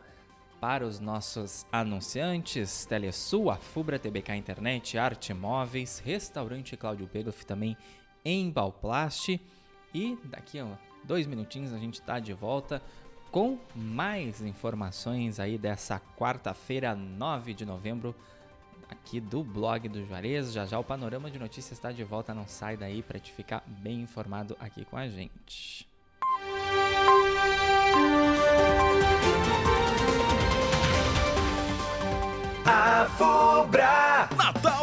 para 0.60 0.86
os 0.86 0.98
nossos 0.98 1.66
anunciantes, 1.70 2.86
Telesul, 2.86 3.54
Fubra, 3.56 3.98
TBK 3.98 4.34
Internet, 4.34 4.96
Arte 4.96 5.34
Móveis, 5.34 5.98
Restaurante 5.98 6.74
Cláudio 6.74 7.06
Pegoff 7.06 7.44
também 7.44 7.76
em 8.24 8.50
Balplast. 8.50 9.38
E 9.92 10.18
daqui 10.24 10.58
a 10.58 10.66
dois 11.04 11.26
minutinhos 11.26 11.72
a 11.72 11.78
gente 11.78 12.00
está 12.00 12.18
de 12.18 12.32
volta 12.32 12.82
com 13.30 13.58
mais 13.74 14.40
informações 14.40 15.38
aí 15.38 15.58
dessa 15.58 16.00
quarta-feira, 16.16 16.94
9 16.94 17.52
de 17.52 17.66
novembro, 17.66 18.14
aqui 18.88 19.20
do 19.20 19.42
blog 19.42 19.88
do 19.88 20.04
Juarez. 20.06 20.52
Já 20.52 20.66
já 20.66 20.78
o 20.78 20.84
Panorama 20.84 21.30
de 21.30 21.38
Notícias 21.38 21.72
está 21.72 21.92
de 21.92 22.04
volta, 22.04 22.34
não 22.34 22.46
sai 22.46 22.76
daí 22.76 23.02
para 23.02 23.18
te 23.18 23.32
ficar 23.32 23.62
bem 23.66 24.00
informado 24.00 24.56
aqui 24.60 24.84
com 24.84 24.96
a 24.96 25.08
gente. 25.08 25.88
A 32.64 33.06
Fubra! 33.16 34.13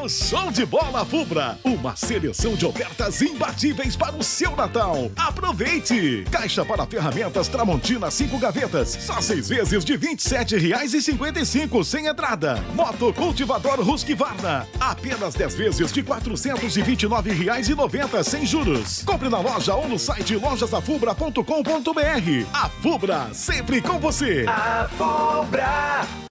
Natal 0.01 0.09
Show 0.09 0.51
de 0.51 0.65
Bola 0.65 1.05
Fubra! 1.05 1.59
Uma 1.63 1.95
seleção 1.95 2.55
de 2.55 2.65
ofertas 2.65 3.21
imbatíveis 3.21 3.95
para 3.95 4.15
o 4.15 4.23
seu 4.23 4.55
Natal. 4.55 5.11
Aproveite! 5.15 6.25
Caixa 6.31 6.65
para 6.65 6.87
ferramentas 6.87 7.47
Tramontina 7.47 8.09
5 8.09 8.39
gavetas, 8.39 8.97
só 8.99 9.21
seis 9.21 9.49
vezes 9.49 9.85
de 9.85 9.93
R$ 9.93 10.15
27,55 10.15 11.83
sem 11.83 12.07
entrada. 12.07 12.59
Moto 12.73 13.13
cultivador 13.13 13.87
Husqvarna, 13.87 14.67
apenas 14.79 15.35
10 15.35 15.53
vezes 15.55 15.91
de 15.91 16.01
R$ 16.01 16.07
429,90 16.07 18.23
sem 18.23 18.43
juros. 18.45 19.03
Compre 19.03 19.29
na 19.29 19.39
loja 19.39 19.75
ou 19.75 19.87
no 19.87 19.99
site 19.99 20.35
lojasafubra.com.br. 20.35 22.47
A 22.53 22.69
Fubra, 22.69 23.29
sempre 23.33 23.81
com 23.81 23.99
você! 23.99 24.45
A 24.47 24.89
Fubra! 24.97 26.30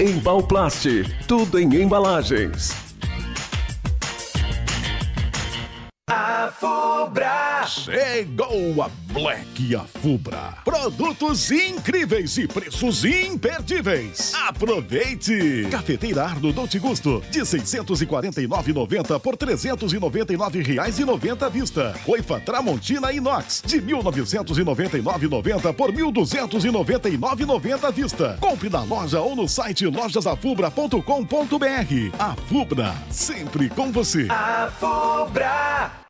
Embalplast, 0.00 0.88
tudo 1.28 1.56
em 1.56 1.72
embalagens. 1.76 2.72
A 6.44 6.48
Fubra! 6.48 7.64
Chegou 7.66 8.82
a 8.82 8.90
Black 9.14 9.74
Afubra. 9.74 10.58
Produtos 10.62 11.50
incríveis 11.50 12.36
e 12.36 12.46
preços 12.46 13.02
imperdíveis. 13.02 14.34
Aproveite! 14.34 15.66
Cafeteira 15.70 16.24
Arno 16.24 16.52
Dolce 16.52 16.78
Gusto 16.78 17.22
de 17.30 17.40
649,90 17.40 19.18
por 19.20 19.38
399 19.38 20.60
reais 20.60 20.98
e 20.98 21.04
90 21.06 21.46
à 21.46 21.48
vista. 21.48 21.94
Coifa 22.04 22.38
Tramontina 22.38 23.10
Inox 23.10 23.62
de 23.64 23.80
1999,90 23.80 25.72
por 25.72 25.92
1.299,90 25.92 27.84
à 27.84 27.90
vista. 27.90 28.36
Compre 28.38 28.68
na 28.68 28.82
loja 28.82 29.22
ou 29.22 29.34
no 29.34 29.48
site 29.48 29.86
lojasafubra.com.br. 29.86 32.18
A 32.18 32.36
Fubra, 32.36 32.94
sempre 33.08 33.70
com 33.70 33.90
você. 33.90 34.26
A 34.28 34.70
Fubra! 34.78 36.03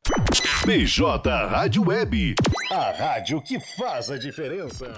BJ 0.65 1.47
Rádio 1.49 1.87
Web. 1.87 2.35
A 2.71 2.91
rádio 2.91 3.41
que 3.41 3.59
faz 3.59 4.11
a 4.11 4.17
diferença. 4.17 4.93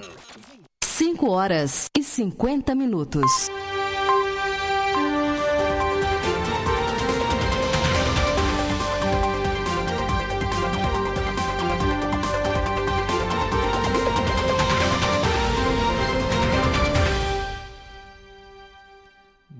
5 0.83 1.29
horas 1.29 1.89
e 1.97 2.03
50 2.03 2.75
minutos. 2.75 3.49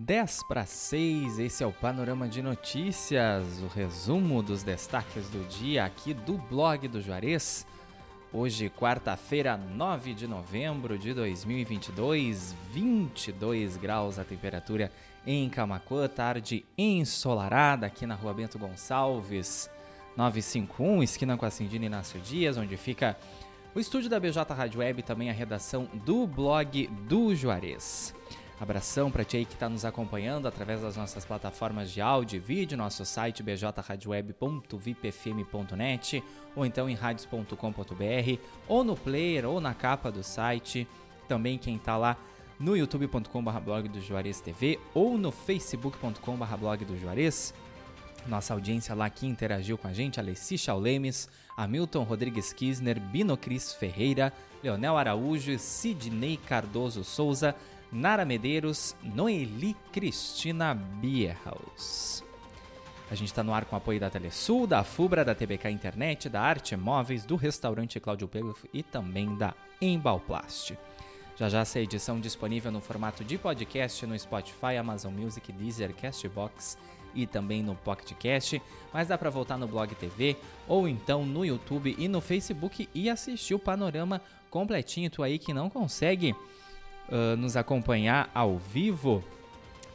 Dez 0.07 0.41
para 0.41 0.65
seis, 0.65 1.37
esse 1.37 1.61
é 1.61 1.67
o 1.67 1.73
Panorama 1.73 2.29
de 2.29 2.41
Notícias, 2.41 3.61
o 3.61 3.67
resumo 3.67 4.41
dos 4.41 4.63
destaques 4.63 5.27
do 5.27 5.45
dia 5.49 5.83
aqui 5.83 6.13
do 6.13 6.37
blog 6.37 6.87
do 6.87 7.01
Juarez. 7.01 7.67
Hoje, 8.31 8.69
quarta-feira, 8.69 9.57
9 9.57 10.13
de 10.13 10.25
novembro 10.25 10.97
de 10.97 11.13
2022, 11.13 12.55
22 12.71 13.75
graus 13.75 14.17
a 14.17 14.23
temperatura 14.23 14.93
em 15.25 15.49
Camacuã, 15.49 16.07
tarde 16.07 16.63
ensolarada 16.77 17.85
aqui 17.85 18.05
na 18.05 18.15
rua 18.15 18.33
Bento 18.33 18.57
Gonçalves, 18.57 19.69
951, 20.15 21.03
esquina 21.03 21.35
com 21.35 21.45
a 21.45 21.51
Cindina 21.51 21.85
Inácio 21.85 22.17
Dias, 22.21 22.55
onde 22.55 22.77
fica 22.77 23.17
o 23.75 23.79
estúdio 23.81 24.09
da 24.09 24.21
BJ 24.21 24.53
Rádio 24.53 24.79
Web 24.79 25.01
e 25.01 25.03
também 25.03 25.29
a 25.29 25.33
redação 25.33 25.89
do 26.05 26.25
blog 26.25 26.87
do 27.09 27.35
Juarez. 27.35 28.15
Abração 28.59 29.11
para 29.11 29.23
ti 29.23 29.37
aí 29.37 29.45
que 29.45 29.53
está 29.53 29.69
nos 29.69 29.85
acompanhando 29.85 30.47
através 30.47 30.81
das 30.81 30.97
nossas 30.97 31.23
plataformas 31.23 31.91
de 31.91 32.01
áudio 32.01 32.37
e 32.37 32.39
vídeo, 32.39 32.75
nosso 32.75 33.05
site 33.05 33.43
bjradioweb.vipfm.net 33.43 36.23
ou 36.55 36.65
então 36.65 36.89
em 36.89 36.95
radios.com.br 36.95 38.39
ou 38.67 38.83
no 38.83 38.95
player 38.95 39.45
ou 39.45 39.61
na 39.61 39.75
capa 39.75 40.11
do 40.11 40.23
site. 40.23 40.87
Também 41.27 41.59
quem 41.59 41.75
está 41.75 41.97
lá 41.97 42.17
no 42.59 42.75
youtube.com.br 42.75 43.59
blog 43.59 43.89
do 43.89 44.01
Juarez 44.01 44.41
TV 44.41 44.79
ou 44.91 45.19
no 45.19 45.31
facebook.com.br 45.31 46.57
blog 46.59 46.83
do 46.83 46.97
Juarez. 46.97 47.53
Nossa 48.25 48.55
audiência 48.55 48.95
lá 48.95 49.07
que 49.07 49.27
interagiu 49.27 49.77
com 49.77 49.87
a 49.87 49.93
gente, 49.93 50.19
Alessi 50.19 50.57
Chaulemes, 50.57 51.29
Hamilton 51.55 52.01
Rodrigues 52.03 52.51
Kisner, 52.51 52.99
Bino 52.99 53.37
Cris 53.37 53.73
Ferreira, 53.73 54.33
Leonel 54.63 54.97
Araújo, 54.97 55.59
Sidney 55.59 56.37
Cardoso 56.37 57.03
Souza, 57.03 57.55
Nara 57.91 58.25
Medeiros, 58.25 58.95
Noeli 59.01 59.75
Cristina 59.91 60.73
Bierhaus. 60.73 62.23
A 63.09 63.15
gente 63.15 63.29
está 63.29 63.41
no 63.41 63.53
ar 63.53 63.63
com 63.63 63.75
apoio 63.75 63.99
da 63.99 64.09
Telesul, 64.09 64.67
da 64.67 64.83
Fubra, 64.83 65.23
da 65.23 65.33
TBK 65.33 65.69
Internet, 65.69 66.27
da 66.27 66.41
Arte 66.41 66.75
Móveis, 66.75 67.25
do 67.25 67.37
restaurante 67.37 67.99
Cláudio 67.99 68.27
Pelo 68.27 68.55
e 68.73 68.83
também 68.83 69.33
da 69.35 69.53
Embalplast. 69.81 70.77
Já 71.37 71.47
já 71.47 71.59
essa 71.59 71.79
edição 71.79 72.19
disponível 72.19 72.71
no 72.71 72.81
formato 72.81 73.23
de 73.23 73.37
podcast 73.37 74.05
no 74.05 74.17
Spotify, 74.17 74.75
Amazon 74.77 75.13
Music, 75.13 75.53
Deezer, 75.53 75.93
Castbox 75.95 76.77
e 77.15 77.25
também 77.25 77.63
no 77.63 77.75
PocketCast, 77.75 78.61
mas 78.91 79.07
dá 79.07 79.17
para 79.17 79.29
voltar 79.29 79.57
no 79.57 79.67
Blog 79.67 79.95
TV 79.95 80.35
ou 80.67 80.87
então 80.87 81.25
no 81.25 81.45
YouTube 81.45 81.95
e 81.97 82.07
no 82.07 82.19
Facebook 82.19 82.89
e 82.93 83.09
assistir 83.09 83.55
o 83.55 83.59
panorama 83.59 84.21
completinho. 84.49 85.09
Tu 85.09 85.23
aí 85.23 85.39
que 85.39 85.53
não 85.53 85.69
consegue 85.69 86.35
uh, 87.09 87.35
nos 87.37 87.55
acompanhar 87.55 88.29
ao 88.33 88.57
vivo, 88.57 89.23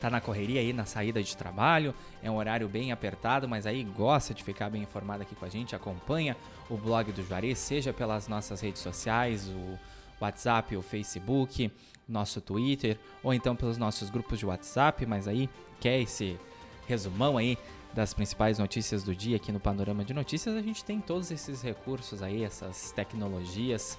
tá 0.01 0.11
na 0.11 0.21
correria 0.21 0.61
aí 0.61 0.73
na 0.73 0.85
saída 0.85 1.23
de 1.23 1.37
trabalho, 1.37 1.95
é 2.23 2.31
um 2.31 2.37
horário 2.37 2.69
bem 2.69 2.93
apertado, 2.93 3.49
mas 3.49 3.67
aí 3.67 3.85
gosta 3.85 4.35
de 4.35 4.43
ficar 4.43 4.69
bem 4.69 4.83
informado 4.83 5.23
aqui 5.23 5.35
com 5.35 5.45
a 5.45 5.49
gente, 5.49 5.77
acompanha 5.77 6.37
o 6.69 6.77
blog 6.77 7.13
do 7.13 7.23
Juarez, 7.23 7.59
seja 7.59 7.93
pelas 7.93 8.27
nossas 8.27 8.61
redes 8.61 8.83
sociais, 8.83 9.49
o 9.49 9.79
WhatsApp, 10.21 10.77
o 10.77 10.83
Facebook, 10.83 11.71
nosso 12.09 12.41
Twitter, 12.41 12.99
ou 13.23 13.33
então 13.33 13.55
pelos 13.55 13.79
nossos 13.79 14.11
grupos 14.11 14.39
de 14.39 14.47
WhatsApp, 14.47 15.07
mas 15.07 15.29
aí 15.29 15.49
quer 15.81 16.01
esse 16.01 16.39
resumão 16.87 17.39
aí 17.39 17.57
das 17.95 18.15
principais 18.15 18.59
notícias 18.59 19.03
do 19.03 19.15
dia 19.15 19.37
aqui 19.37 19.53
no 19.53 19.61
Panorama 19.61 20.05
de 20.05 20.15
Notícias, 20.15 20.57
a 20.57 20.63
gente 20.63 20.85
tem 20.85 21.01
todos 21.01 21.31
esses 21.31 21.63
recursos 21.63 22.23
aí, 22.23 22.43
essas 22.43 22.91
tecnologias 22.93 23.99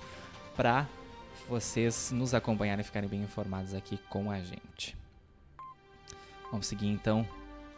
para 0.55 0.87
vocês 1.47 2.11
nos 2.11 2.33
acompanharem 2.33 2.81
e 2.81 2.85
ficarem 2.85 3.09
bem 3.09 3.21
informados 3.21 3.73
aqui 3.73 3.97
com 4.09 4.31
a 4.31 4.39
gente. 4.39 4.95
Vamos 6.51 6.67
seguir 6.67 6.87
então 6.87 7.27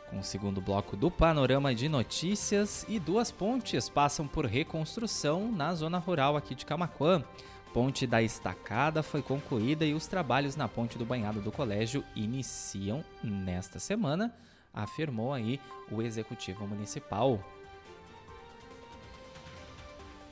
com 0.10 0.19
o 0.19 0.23
segundo 0.23 0.62
bloco 0.62 0.95
do 0.95 1.10
Panorama 1.10 1.73
de 1.73 1.89
Notícias 1.89 2.86
e 2.88 2.99
duas 2.99 3.32
pontes 3.32 3.89
passam 3.89 4.28
por 4.28 4.45
reconstrução 4.45 5.51
na 5.51 5.73
zona 5.73 5.97
rural 5.97 6.38
aqui 6.38 6.54
de 6.54 6.65
Camaquã. 6.65 7.23
Ponte 7.73 8.08
da 8.08 8.21
Estacada 8.21 9.04
foi 9.04 9.21
concluída 9.21 9.86
e 9.86 9.93
os 9.93 10.08
trabalhos 10.08 10.56
na 10.56 10.67
Ponte 10.67 10.97
do 10.97 11.06
Banhado 11.06 11.41
do 11.41 11.51
Colégio 11.51 12.04
iniciam 12.15 13.04
nesta 13.21 13.80
semana, 13.80 14.34
afirmou 14.73 15.34
aí 15.34 15.60
o 15.91 16.01
executivo 16.01 16.65
municipal. 16.65 17.39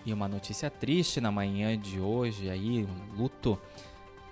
E 0.06 0.12
uma 0.12 0.28
notícia 0.28 0.70
triste 0.70 1.22
na 1.22 1.32
manhã 1.32 1.78
de 1.78 2.00
hoje 2.00 2.50
aí, 2.50 2.86
um 2.86 3.18
luto 3.18 3.58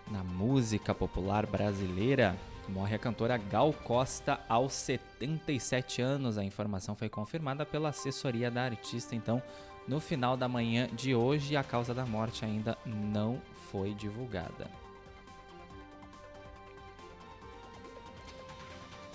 na 0.10 0.21
música 0.21 0.93
popular 0.93 1.45
brasileira. 1.45 2.36
Morre 2.67 2.95
a 2.95 2.99
cantora 2.99 3.38
Gal 3.38 3.71
Costa 3.71 4.41
aos 4.49 4.73
77 4.73 6.01
anos. 6.01 6.38
A 6.38 6.43
informação 6.43 6.93
foi 6.93 7.07
confirmada 7.07 7.65
pela 7.65 7.89
assessoria 7.89 8.51
da 8.51 8.63
artista, 8.63 9.15
então, 9.15 9.41
no 9.88 10.01
final 10.01 10.36
da 10.36 10.47
manhã 10.47 10.89
de 10.93 11.15
hoje, 11.15 11.55
a 11.55 11.63
causa 11.63 11.93
da 11.93 12.05
morte 12.05 12.43
ainda 12.43 12.77
não 12.86 13.41
foi 13.71 13.93
divulgada. 13.93 14.81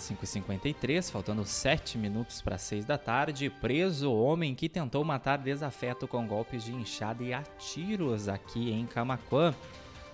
5h53, 0.07 1.11
faltando 1.11 1.45
7 1.45 1.99
minutos 1.99 2.40
para 2.40 2.57
6 2.57 2.85
da 2.85 2.97
tarde, 2.97 3.51
preso 3.51 4.12
homem 4.12 4.55
que 4.55 4.69
tentou 4.69 5.05
matar 5.05 5.38
desafeto 5.38 6.07
com 6.07 6.27
golpes 6.27 6.64
de 6.64 6.73
enxada 6.73 7.25
e 7.25 7.33
a 7.33 7.42
tiros 7.42 8.29
aqui 8.29 8.71
em 8.71 8.87
Camaquã. 8.87 9.55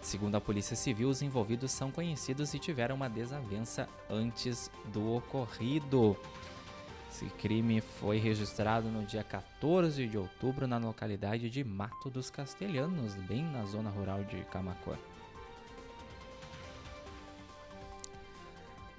Segundo 0.00 0.34
a 0.34 0.40
Polícia 0.40 0.74
Civil, 0.74 1.08
os 1.08 1.22
envolvidos 1.22 1.70
são 1.70 1.90
conhecidos 1.90 2.54
e 2.54 2.58
tiveram 2.58 2.96
uma 2.96 3.08
desavença 3.08 3.88
antes 4.08 4.70
do 4.92 5.14
ocorrido. 5.14 6.16
Esse 7.10 7.26
crime 7.26 7.82
foi 7.82 8.18
registrado 8.18 8.88
no 8.88 9.04
dia 9.04 9.22
14 9.22 10.06
de 10.06 10.16
outubro 10.16 10.66
na 10.66 10.78
localidade 10.78 11.50
de 11.50 11.62
Mato 11.62 12.08
dos 12.08 12.30
Castelhanos, 12.30 13.14
bem 13.14 13.44
na 13.44 13.64
zona 13.64 13.90
rural 13.90 14.24
de 14.24 14.38
Camacuã. 14.44 14.96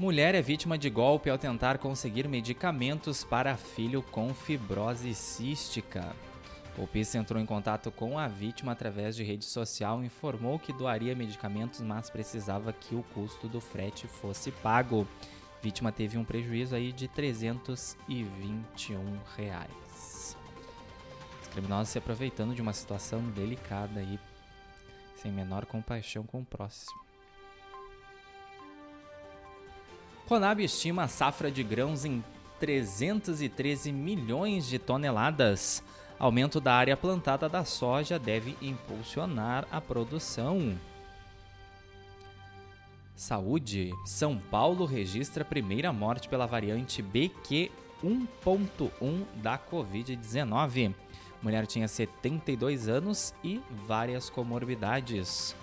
Mulher 0.04 0.36
é 0.36 0.42
vítima 0.42 0.78
de 0.78 0.90
golpe 0.90 1.30
ao 1.30 1.38
tentar 1.38 1.78
conseguir 1.78 2.28
medicamentos 2.28 3.24
para 3.24 3.56
filho 3.56 4.04
com 4.04 4.34
fibrose 4.34 5.16
cística. 5.16 6.14
O 6.78 6.86
PIS 6.86 7.16
entrou 7.16 7.42
em 7.42 7.46
contato 7.46 7.90
com 7.90 8.20
a 8.20 8.28
vítima 8.28 8.74
através 8.74 9.16
de 9.16 9.24
rede 9.24 9.46
social 9.46 10.04
e 10.04 10.08
informou 10.08 10.60
que 10.60 10.74
doaria 10.74 11.16
medicamentos, 11.16 11.80
mas 11.80 12.10
precisava 12.10 12.74
que 12.74 12.94
o 12.94 13.06
custo 13.14 13.48
do 13.48 13.62
frete 13.62 14.06
fosse 14.06 14.52
pago. 14.52 15.08
A 15.58 15.64
vítima 15.64 15.90
teve 15.90 16.18
um 16.18 16.26
prejuízo 16.26 16.76
aí 16.76 16.92
de 16.92 17.08
321 17.08 19.00
reais. 19.38 20.36
Os 21.42 21.48
criminosos 21.48 21.94
se 21.94 21.98
aproveitando 21.98 22.54
de 22.54 22.62
uma 22.62 22.74
situação 22.74 23.22
delicada 23.30 24.02
aí, 24.02 24.20
sem 25.16 25.32
menor 25.32 25.66
compaixão 25.66 26.26
com 26.26 26.42
o 26.42 26.46
próximo. 26.46 27.13
Conab 30.28 30.64
estima 30.64 31.04
a 31.04 31.08
safra 31.08 31.52
de 31.52 31.64
grãos 31.64 32.06
em 32.06 32.24
313 32.60 33.92
milhões 33.92 34.66
de 34.66 34.80
toneladas. 34.80 35.84
Aumento 36.18 36.62
da 36.62 36.74
área 36.74 36.96
plantada 36.96 37.50
da 37.50 37.66
soja 37.66 38.18
deve 38.18 38.56
impulsionar 38.62 39.68
a 39.70 39.82
produção. 39.82 40.78
Saúde. 43.16 43.92
São 44.06 44.38
Paulo 44.38 44.86
registra 44.86 45.44
a 45.44 45.46
primeira 45.46 45.92
morte 45.92 46.30
pela 46.30 46.46
variante 46.46 47.02
BQ 47.02 47.70
1.1 48.04 49.24
da 49.36 49.58
Covid-19. 49.58 50.94
Mulher 51.42 51.68
tinha 51.68 51.88
72 51.88 52.88
anos 52.88 53.34
e 53.44 53.62
várias 53.86 54.30
comorbidades. 54.30 55.54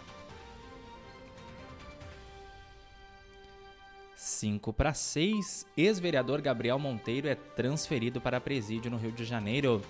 5 4.40 4.72
para 4.72 4.94
6. 4.94 5.66
Ex-vereador 5.76 6.40
Gabriel 6.40 6.78
Monteiro 6.78 7.28
é 7.28 7.34
transferido 7.34 8.22
para 8.22 8.40
presídio 8.40 8.90
no 8.90 8.96
Rio 8.96 9.12
de 9.12 9.22
Janeiro. 9.22 9.82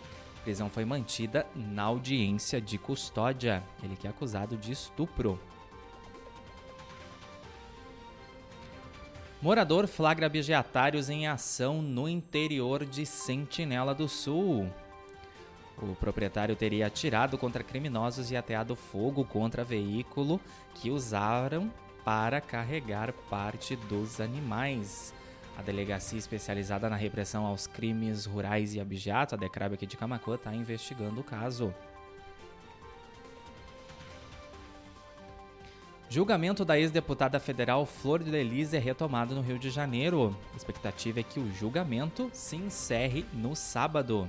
Prisão 0.42 0.68
foi 0.68 0.84
mantida 0.84 1.46
na 1.54 1.84
audiência 1.84 2.60
de 2.60 2.76
custódia. 2.76 3.62
Ele 3.80 3.94
que 3.94 4.08
é 4.08 4.10
acusado 4.10 4.56
de 4.56 4.72
estupro. 4.72 5.38
Morador 9.40 9.86
flagra 9.86 10.26
abigeatários 10.26 11.08
em 11.08 11.28
ação 11.28 11.80
no 11.80 12.08
interior 12.08 12.84
de 12.84 13.06
Sentinela 13.06 13.94
do 13.94 14.08
Sul. 14.08 14.68
O 15.80 15.94
proprietário 15.94 16.56
teria 16.56 16.88
atirado 16.88 17.38
contra 17.38 17.62
criminosos 17.62 18.32
e 18.32 18.36
ateado 18.36 18.74
fogo 18.74 19.24
contra 19.24 19.62
veículo 19.62 20.40
que 20.74 20.90
usaram 20.90 21.70
para 22.04 22.40
carregar 22.40 23.12
parte 23.28 23.76
dos 23.76 24.20
animais. 24.20 25.14
A 25.56 25.62
delegacia 25.62 26.18
especializada 26.18 26.88
na 26.88 26.96
repressão 26.96 27.44
aos 27.44 27.66
crimes 27.66 28.24
rurais 28.24 28.74
e 28.74 28.80
abjetos, 28.80 29.34
a 29.34 29.36
DECRAB 29.36 29.74
aqui 29.74 29.86
de 29.86 29.96
Camacuã, 29.96 30.36
está 30.36 30.54
investigando 30.54 31.20
o 31.20 31.24
caso. 31.24 31.74
Julgamento 36.08 36.64
da 36.64 36.76
ex-deputada 36.76 37.38
federal 37.38 37.86
Flor 37.86 38.22
de 38.22 38.34
Elise 38.34 38.76
é 38.76 38.80
retomado 38.80 39.34
no 39.34 39.42
Rio 39.42 39.58
de 39.58 39.70
Janeiro. 39.70 40.36
A 40.52 40.56
expectativa 40.56 41.20
é 41.20 41.22
que 41.22 41.38
o 41.38 41.52
julgamento 41.52 42.28
se 42.32 42.56
encerre 42.56 43.24
no 43.32 43.54
sábado. 43.54 44.28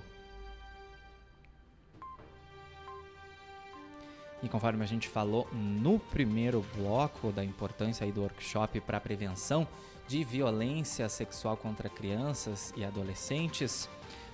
E 4.43 4.49
conforme 4.49 4.83
a 4.83 4.87
gente 4.87 5.07
falou 5.07 5.47
no 5.51 5.99
primeiro 5.99 6.65
bloco 6.75 7.31
da 7.31 7.43
importância 7.43 8.05
aí 8.05 8.11
do 8.11 8.21
workshop 8.21 8.79
para 8.81 8.97
a 8.97 9.01
prevenção 9.01 9.67
de 10.07 10.23
violência 10.23 11.07
sexual 11.07 11.55
contra 11.55 11.89
crianças 11.89 12.73
e 12.75 12.83
adolescentes, 12.83 13.87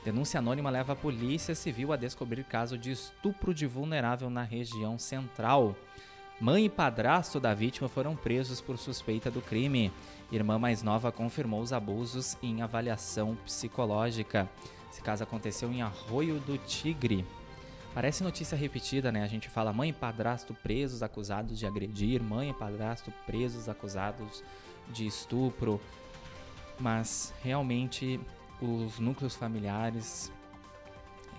denúncia 0.06 0.40
anônima 0.40 0.70
leva 0.70 0.94
a 0.94 0.96
Polícia 0.96 1.54
Civil 1.54 1.92
a 1.92 1.98
descobrir 1.98 2.44
caso 2.46 2.78
de 2.78 2.92
estupro 2.92 3.54
de 3.54 3.68
vulnerável 3.68 4.30
na 4.30 4.44
região 4.44 4.98
central. 4.98 5.76
Mãe 6.40 6.66
e 6.66 6.70
padrasto 6.70 7.40
da 7.40 7.54
vítima 7.54 7.90
foram 7.90 8.16
presos 8.16 8.62
por 8.62 8.78
suspeita 8.78 9.30
do 9.30 9.42
crime. 9.42 9.92
Irmã 10.32 10.58
mais 10.60 10.84
nova 10.84 11.12
confirmou 11.12 11.62
os 11.62 11.74
abusos 11.74 12.38
em 12.44 12.62
avaliação 12.62 13.36
psicológica. 13.44 14.48
Esse 14.92 15.02
caso 15.02 15.24
aconteceu 15.24 15.72
em 15.72 15.82
Arroio 15.82 16.40
do 16.40 16.58
Tigre, 16.60 17.26
Parece 17.98 18.24
notícia 18.24 18.56
repetida, 18.56 19.12
né? 19.12 19.24
A 19.24 19.28
gente 19.28 19.50
fala 19.50 19.74
mãe 19.74 19.90
e 19.90 19.94
padrasto 19.94 20.54
presos 20.54 21.02
acusados 21.02 21.58
de 21.58 21.66
agredir, 21.66 22.22
mãe 22.22 22.52
e 22.52 22.54
padrasto 22.54 23.12
presos 23.26 23.68
acusados 23.68 24.44
de 24.90 25.08
estupro. 25.08 25.82
Mas 26.80 27.34
realmente 27.42 28.20
os 28.62 29.00
núcleos 29.00 29.36
familiares, 29.36 30.32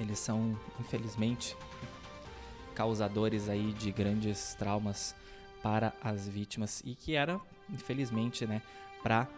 eles 0.00 0.18
são, 0.18 0.58
infelizmente, 0.80 1.56
causadores 2.74 3.48
aí 3.48 3.72
de 3.72 3.92
grandes 3.92 4.56
traumas 4.56 5.14
para 5.62 5.92
as 6.02 6.26
vítimas 6.26 6.82
e 6.84 6.96
que 6.96 7.14
era, 7.14 7.40
infelizmente, 7.70 8.44
né, 8.48 8.62
para 9.00 9.28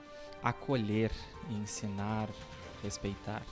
acolher, 0.42 1.12
ensinar, 1.50 2.30
respeitar. 2.82 3.42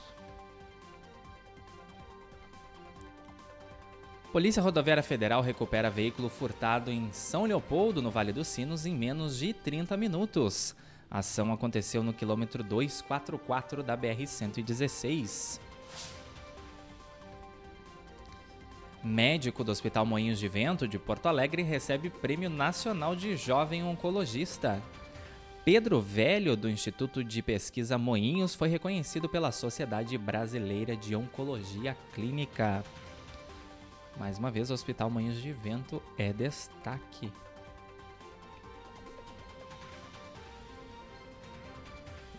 Polícia 4.33 4.63
Rodoviária 4.63 5.03
Federal 5.03 5.41
recupera 5.41 5.89
veículo 5.89 6.29
furtado 6.29 6.91
em 6.91 7.11
São 7.13 7.45
Leopoldo, 7.45 8.03
no 8.03 8.11
Vale 8.11 8.31
dos 8.31 8.47
Sinos, 8.47 8.85
em 8.85 8.95
menos 8.95 9.39
de 9.39 9.55
30 9.55 9.97
minutos. 9.97 10.77
A 11.11 11.21
ação 11.21 11.51
aconteceu 11.51 12.03
no 12.03 12.13
quilômetro 12.13 12.63
244 12.63 13.83
da 13.83 13.97
BR-116. 13.97 15.59
Médico 19.03 19.65
do 19.65 19.73
Hospital 19.73 20.05
Moinhos 20.05 20.39
de 20.39 20.47
Vento 20.47 20.87
de 20.87 20.99
Porto 20.99 21.27
Alegre 21.27 21.63
recebe 21.63 22.11
Prêmio 22.11 22.51
Nacional 22.51 23.17
de 23.17 23.35
Jovem 23.35 23.83
Oncologista. 23.83 24.83
Pedro 25.65 26.03
Velho, 26.03 26.55
do 26.55 26.69
Instituto 26.69 27.25
de 27.25 27.41
Pesquisa 27.41 27.97
Moinhos, 27.97 28.55
foi 28.55 28.69
reconhecido 28.69 29.27
pela 29.27 29.51
Sociedade 29.53 30.19
Brasileira 30.19 30.95
de 30.95 31.17
Oncologia 31.17 31.97
Clínica. 32.13 32.85
Mais 34.19 34.39
uma 34.39 34.51
vez, 34.51 34.71
o 34.71 34.75
Hospital 34.75 35.09
Moinhos 35.09 35.41
de 35.41 35.51
Vento 35.53 36.03
é 36.19 36.33
destaque. 36.33 37.33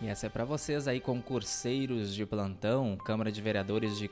E 0.02 0.08
essa 0.08 0.28
é 0.28 0.30
para 0.30 0.46
vocês 0.46 0.88
aí, 0.88 1.00
concurseiros 1.00 2.14
de 2.14 2.24
plantão. 2.26 2.98
Câmara 2.98 3.32
de 3.32 3.42
Vereadores 3.42 3.98
de 3.98 4.12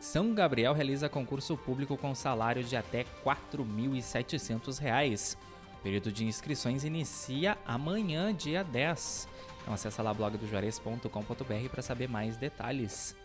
São 0.00 0.34
Gabriel 0.34 0.74
realiza 0.74 1.08
concurso 1.08 1.56
público 1.56 1.96
com 1.96 2.14
salário 2.14 2.62
de 2.62 2.76
até 2.76 3.02
R$ 3.02 3.06
4.700. 3.24 5.36
O 5.74 5.78
período 5.82 6.12
de 6.12 6.26
inscrições 6.26 6.84
inicia 6.84 7.56
amanhã, 7.66 8.34
dia 8.34 8.62
10. 8.62 9.28
Então 9.62 9.74
acessa 9.74 10.02
lá 10.02 10.12
blogdojuarez.com.br 10.12 11.68
para 11.70 11.82
saber 11.82 12.08
mais 12.08 12.36
detalhes. 12.36 13.16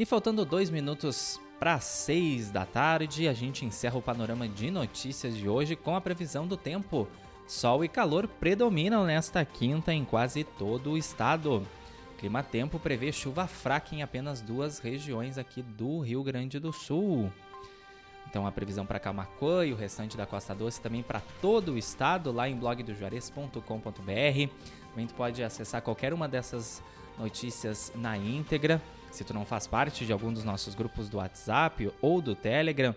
E 0.00 0.06
faltando 0.06 0.46
dois 0.46 0.70
minutos 0.70 1.38
para 1.58 1.78
seis 1.78 2.50
da 2.50 2.64
tarde, 2.64 3.28
a 3.28 3.34
gente 3.34 3.66
encerra 3.66 3.98
o 3.98 4.02
panorama 4.02 4.48
de 4.48 4.70
notícias 4.70 5.36
de 5.36 5.46
hoje 5.46 5.76
com 5.76 5.94
a 5.94 6.00
previsão 6.00 6.46
do 6.46 6.56
tempo. 6.56 7.06
Sol 7.46 7.84
e 7.84 7.88
calor 7.88 8.26
predominam 8.26 9.04
nesta 9.04 9.44
quinta 9.44 9.92
em 9.92 10.02
quase 10.02 10.42
todo 10.42 10.92
o 10.92 10.96
estado. 10.96 11.68
Clima 12.16 12.42
Tempo 12.42 12.78
prevê 12.78 13.12
chuva 13.12 13.46
fraca 13.46 13.94
em 13.94 14.00
apenas 14.00 14.40
duas 14.40 14.78
regiões 14.78 15.36
aqui 15.36 15.60
do 15.60 16.00
Rio 16.00 16.22
Grande 16.22 16.58
do 16.58 16.72
Sul. 16.72 17.30
Então 18.26 18.46
a 18.46 18.50
previsão 18.50 18.86
para 18.86 18.98
Camacuã 18.98 19.66
e 19.66 19.72
o 19.74 19.76
restante 19.76 20.16
da 20.16 20.24
Costa 20.24 20.54
Doce 20.54 20.80
também 20.80 21.02
para 21.02 21.20
todo 21.42 21.72
o 21.72 21.78
estado 21.78 22.32
lá 22.32 22.48
em 22.48 22.56
blogdojuarez.com.br. 22.56 23.60
Tu 24.96 25.14
pode 25.14 25.42
acessar 25.42 25.82
qualquer 25.82 26.14
uma 26.14 26.26
dessas 26.26 26.82
notícias 27.20 27.92
na 27.94 28.16
íntegra. 28.16 28.80
Se 29.10 29.22
tu 29.24 29.34
não 29.34 29.44
faz 29.44 29.66
parte 29.66 30.06
de 30.06 30.12
algum 30.12 30.32
dos 30.32 30.44
nossos 30.44 30.74
grupos 30.74 31.08
do 31.08 31.18
WhatsApp 31.18 31.92
ou 32.00 32.22
do 32.22 32.34
Telegram, 32.34 32.94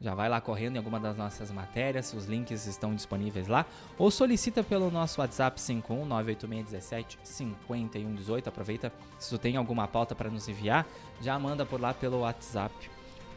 já 0.00 0.14
vai 0.14 0.30
lá 0.30 0.40
correndo 0.40 0.76
em 0.76 0.78
alguma 0.78 0.98
das 0.98 1.14
nossas 1.14 1.50
matérias, 1.50 2.14
os 2.14 2.24
links 2.24 2.66
estão 2.66 2.94
disponíveis 2.94 3.48
lá, 3.48 3.66
ou 3.98 4.10
solicita 4.10 4.64
pelo 4.64 4.90
nosso 4.90 5.20
WhatsApp 5.20 5.60
51986175118. 5.60 8.46
Aproveita, 8.46 8.90
se 9.18 9.28
tu 9.28 9.36
tem 9.36 9.56
alguma 9.56 9.86
pauta 9.86 10.14
para 10.14 10.30
nos 10.30 10.48
enviar, 10.48 10.86
já 11.20 11.38
manda 11.38 11.66
por 11.66 11.78
lá 11.78 11.92
pelo 11.92 12.20
WhatsApp 12.20 12.74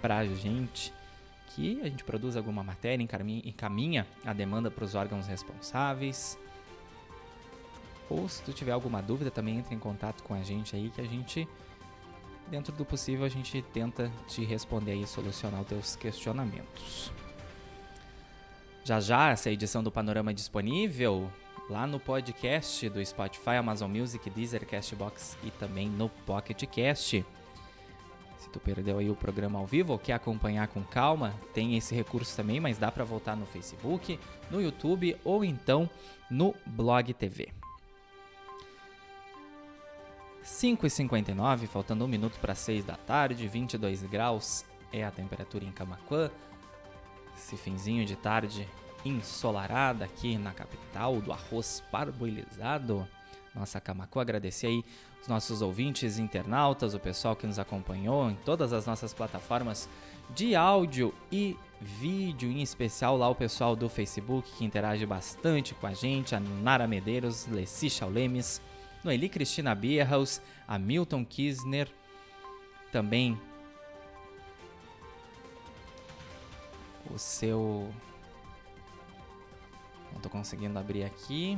pra 0.01 0.25
gente, 0.25 0.93
que 1.47 1.81
a 1.81 1.89
gente 1.89 2.05
produz 2.05 2.38
alguma 2.38 2.63
matéria, 2.63 3.03
encaminha 3.03 4.07
a 4.23 4.31
demanda 4.31 4.71
para 4.71 4.86
os 4.86 4.95
órgãos 4.95 5.27
responsáveis. 5.27 6.39
Ou 8.13 8.30
se 8.30 8.43
tu 8.43 8.54
tiver 8.54 8.71
alguma 8.71 9.02
dúvida, 9.02 9.32
também 9.32 9.58
entre 9.58 9.73
em 9.73 9.80
contato 9.80 10.23
com 10.23 10.36
a 10.36 10.43
gente 10.43 10.76
aí 10.76 10.91
que 10.91 11.02
a 11.02 11.06
gente 11.06 11.47
dentro 12.47 12.71
do 12.73 12.86
possível, 12.86 13.26
a 13.26 13.30
gente 13.30 13.62
tenta 13.73 14.12
te 14.28 14.43
responder 14.43 14.93
e 14.93 15.08
solucionar 15.08 15.62
os 15.62 15.67
teus 15.67 15.95
questionamentos. 15.95 17.12
Já 18.84 18.99
já, 18.99 19.30
essa 19.30 19.49
edição 19.49 19.82
do 19.82 19.91
Panorama 19.91 20.32
é 20.32 20.34
disponível 20.34 21.32
lá 21.69 21.88
no 21.88 21.99
podcast 21.99 22.88
do 22.89 23.04
Spotify, 23.04 23.56
Amazon 23.58 23.89
Music, 23.89 24.30
Deezer, 24.30 24.67
Castbox 24.67 25.38
e 25.43 25.49
também 25.52 25.89
no 25.89 26.10
Pocket 26.10 26.63
Cast. 26.65 27.26
Se 28.38 28.49
tu 28.49 28.60
perdeu 28.60 28.99
aí 28.99 29.10
o 29.10 29.15
programa 29.15 29.58
ao 29.58 29.65
vivo 29.65 29.93
ou 29.93 29.97
quer 29.97 30.13
acompanhar 30.13 30.67
com 30.67 30.84
calma, 30.84 31.34
tem 31.54 31.78
esse 31.78 31.95
recurso 31.95 32.36
também, 32.36 32.60
mas 32.60 32.78
dá 32.78 32.91
para 32.91 33.06
voltar 33.06 33.36
no 33.36 33.45
Facebook, 33.45 34.19
no 34.52 34.62
YouTube 34.62 35.17
ou 35.23 35.43
então 35.43 35.89
no 36.30 36.54
Blog 36.67 37.13
TV. 37.13 37.62
5h59, 40.43 41.67
faltando 41.67 42.03
um 42.03 42.08
minuto 42.08 42.38
para 42.39 42.53
6 42.53 42.84
da 42.84 42.95
tarde, 42.95 43.47
22 43.47 44.03
graus 44.03 44.65
é 44.91 45.03
a 45.03 45.10
temperatura 45.10 45.63
em 45.63 45.71
Camacuã. 45.71 46.29
Esse 47.36 47.56
finzinho 47.56 48.06
de 48.06 48.15
tarde 48.15 48.67
ensolarada 49.06 50.06
aqui 50.06 50.38
na 50.38 50.51
capital 50.51 51.21
do 51.21 51.32
arroz 51.32 51.82
parboilizado. 51.91 53.08
Nossa 53.56 53.79
Camacuã, 53.79 54.21
agradecer 54.21 54.67
aí 54.67 54.86
os 55.21 55.27
nossos 55.27 55.62
ouvintes, 55.62 56.17
internautas, 56.17 56.93
o 56.93 56.99
pessoal 56.99 57.36
que 57.36 57.47
nos 57.47 57.58
acompanhou 57.58 58.29
em 58.29 58.36
todas 58.36 58.73
as 58.73 58.86
nossas 58.86 59.13
plataformas 59.13 59.88
de 60.36 60.56
áudio 60.56 61.13
e 61.32 61.58
vídeo, 61.79 62.49
em 62.49 62.62
especial 62.62 63.15
lá 63.15 63.29
o 63.29 63.36
pessoal 63.36 63.75
do 63.75 63.88
Facebook 63.88 64.51
que 64.51 64.65
interage 64.65 65.06
bastante 65.06 65.73
com 65.73 65.88
a 65.88 65.93
gente, 65.93 66.36
a 66.36 66.39
Nara 66.39 66.88
Medeiros, 66.88 67.47
Leci 67.47 67.89
Chaulemes, 67.89 68.62
Noeli 69.03 69.27
Cristina 69.27 69.75
Bierhaus, 69.75 70.41
Hamilton 70.67 71.25
Kisner, 71.25 71.89
também 72.91 73.37
o 77.13 77.17
seu. 77.17 77.91
Não 80.11 80.17
estou 80.17 80.31
conseguindo 80.31 80.77
abrir 80.79 81.03
aqui. 81.03 81.57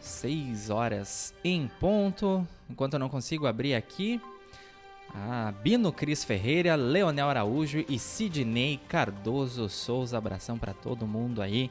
6 0.00 0.70
horas 0.70 1.34
em 1.44 1.68
ponto. 1.78 2.46
Enquanto 2.68 2.94
eu 2.94 2.98
não 2.98 3.08
consigo 3.08 3.46
abrir 3.46 3.74
aqui. 3.74 4.20
Ah, 5.14 5.54
Bino 5.62 5.92
Cris 5.92 6.24
Ferreira, 6.24 6.74
Leonel 6.74 7.28
Araújo 7.28 7.84
e 7.88 7.98
Sidney 7.98 8.78
Cardoso 8.88 9.68
Souza. 9.68 10.18
Abração 10.18 10.58
para 10.58 10.74
todo 10.74 11.06
mundo 11.06 11.40
aí 11.40 11.70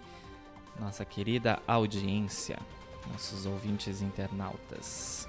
nossa 0.79 1.03
querida 1.05 1.59
audiência, 1.67 2.57
nossos 3.11 3.45
ouvintes 3.45 4.01
internautas. 4.01 5.27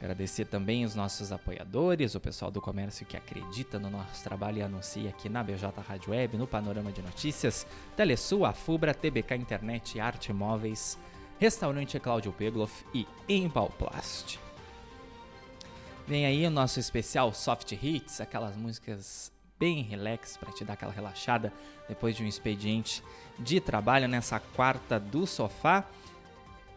Agradecer 0.00 0.44
também 0.44 0.84
os 0.84 0.94
nossos 0.94 1.32
apoiadores, 1.32 2.14
o 2.14 2.20
pessoal 2.20 2.50
do 2.50 2.60
comércio 2.60 3.06
que 3.06 3.16
acredita 3.16 3.78
no 3.78 3.88
nosso 3.88 4.22
trabalho 4.22 4.58
e 4.58 4.62
anuncia 4.62 5.08
aqui 5.08 5.28
na 5.28 5.42
BJ 5.42 5.72
Rádio 5.80 6.10
Web, 6.10 6.36
no 6.36 6.46
Panorama 6.46 6.92
de 6.92 7.00
Notícias, 7.00 7.66
Telesul, 7.96 8.44
Afubra, 8.44 8.92
TBK 8.92 9.34
Internet, 9.36 9.98
Arte 9.98 10.32
Móveis, 10.32 10.98
Restaurante 11.38 11.98
Cláudio 11.98 12.32
Pegloff 12.32 12.84
e 12.92 13.06
Empalplast. 13.28 14.38
Vem 16.06 16.26
aí 16.26 16.46
o 16.46 16.50
nosso 16.50 16.78
especial 16.78 17.32
Soft 17.32 17.72
Hits, 17.72 18.20
aquelas 18.20 18.54
músicas 18.56 19.32
bem 19.64 19.80
relax 19.80 20.36
para 20.36 20.52
te 20.52 20.62
dar 20.62 20.74
aquela 20.74 20.92
relaxada 20.92 21.50
depois 21.88 22.14
de 22.14 22.22
um 22.22 22.26
expediente 22.26 23.02
de 23.38 23.58
trabalho 23.62 24.06
nessa 24.06 24.38
quarta 24.38 25.00
do 25.00 25.26
sofá. 25.26 25.86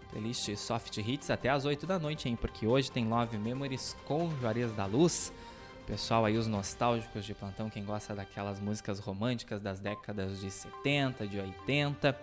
Playlist 0.09 0.55
Soft 0.55 0.97
Hits 0.97 1.29
até 1.29 1.49
as 1.49 1.65
8 1.65 1.85
da 1.85 1.99
noite, 1.99 2.29
hein? 2.29 2.37
Porque 2.39 2.65
hoje 2.65 2.89
tem 2.89 3.05
Love 3.05 3.37
Memories 3.37 3.93
com 4.05 4.31
Juarez 4.39 4.73
da 4.73 4.85
Luz. 4.85 5.33
Pessoal 5.85 6.23
aí, 6.23 6.37
os 6.37 6.47
nostálgicos 6.47 7.25
de 7.25 7.33
plantão, 7.33 7.69
quem 7.69 7.83
gosta 7.83 8.15
daquelas 8.15 8.57
músicas 8.57 8.99
românticas 8.99 9.59
das 9.59 9.81
décadas 9.81 10.39
de 10.39 10.49
70, 10.49 11.27
de 11.27 11.41
80. 11.41 12.17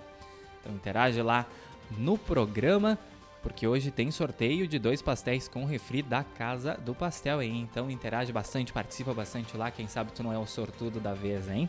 Então 0.60 0.72
interage 0.72 1.20
lá 1.20 1.44
no 1.90 2.16
programa, 2.16 2.98
porque 3.44 3.66
hoje 3.66 3.90
tem 3.90 4.10
sorteio 4.10 4.66
de 4.66 4.78
dois 4.78 5.02
pastéis 5.02 5.46
com 5.46 5.66
refri 5.66 6.02
da 6.02 6.24
Casa 6.24 6.80
do 6.82 6.94
Pastel, 6.94 7.42
hein? 7.42 7.68
Então 7.70 7.90
interage 7.90 8.32
bastante, 8.32 8.72
participa 8.72 9.12
bastante 9.12 9.54
lá, 9.54 9.70
quem 9.70 9.86
sabe 9.86 10.12
tu 10.12 10.22
não 10.22 10.32
é 10.32 10.38
o 10.38 10.46
sortudo 10.46 10.98
da 10.98 11.12
vez, 11.12 11.46
hein? 11.50 11.68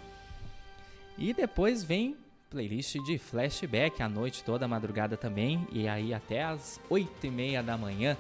E 1.18 1.34
depois 1.34 1.84
vem 1.84 2.16
playlist 2.50 2.96
de 3.04 3.18
flashback 3.18 4.02
a 4.02 4.08
noite 4.08 4.42
toda, 4.42 4.64
a 4.64 4.70
madrugada 4.70 5.18
também, 5.18 5.68
e 5.70 5.86
aí 5.86 6.14
até 6.14 6.46
as 6.46 6.80
8 6.90 7.28
e 7.28 7.30
meia 7.30 7.62
da 7.62 7.78
manhã, 7.78 8.16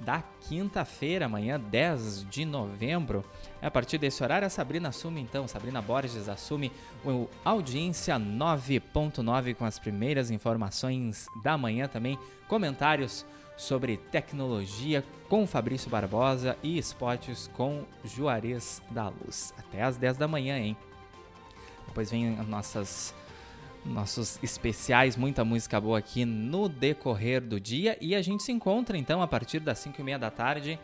da 0.00 0.22
quinta-feira, 0.48 1.26
amanhã, 1.26 1.60
10 1.60 2.28
de 2.28 2.44
novembro. 2.44 3.24
A 3.60 3.70
partir 3.70 3.98
desse 3.98 4.22
horário, 4.22 4.46
a 4.46 4.50
Sabrina 4.50 4.88
assume 4.88 5.20
então, 5.20 5.46
Sabrina 5.46 5.82
Borges 5.82 6.28
assume 6.28 6.72
o 7.04 7.28
Audiência 7.44 8.16
9.9 8.16 9.54
com 9.54 9.64
as 9.64 9.78
primeiras 9.78 10.30
informações 10.30 11.26
da 11.42 11.58
manhã 11.58 11.86
também, 11.86 12.18
comentários 12.48 13.26
sobre 13.56 13.98
tecnologia 13.98 15.04
com 15.28 15.46
Fabrício 15.46 15.90
Barbosa 15.90 16.56
e 16.62 16.78
esportes 16.78 17.48
com 17.52 17.84
Juarez 18.02 18.80
da 18.90 19.08
Luz. 19.08 19.52
Até 19.58 19.82
às 19.82 19.98
10 19.98 20.16
da 20.16 20.26
manhã, 20.26 20.58
hein? 20.58 20.76
Depois 21.86 22.10
vem 22.10 22.36
nossas 22.46 23.14
nossos 23.84 24.38
especiais, 24.42 25.16
muita 25.16 25.44
música 25.44 25.80
boa 25.80 25.98
aqui 25.98 26.24
no 26.24 26.68
decorrer 26.68 27.40
do 27.40 27.58
dia. 27.58 27.96
E 28.00 28.14
a 28.14 28.22
gente 28.22 28.42
se 28.42 28.52
encontra 28.52 28.96
então 28.96 29.22
a 29.22 29.26
partir 29.26 29.60
das 29.60 29.78
5 29.78 30.00
e 30.00 30.04
meia 30.04 30.18
da 30.18 30.30
tarde 30.30 30.78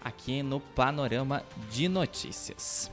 aqui 0.00 0.42
no 0.42 0.60
Panorama 0.60 1.42
de 1.70 1.88
Notícias. 1.88 2.90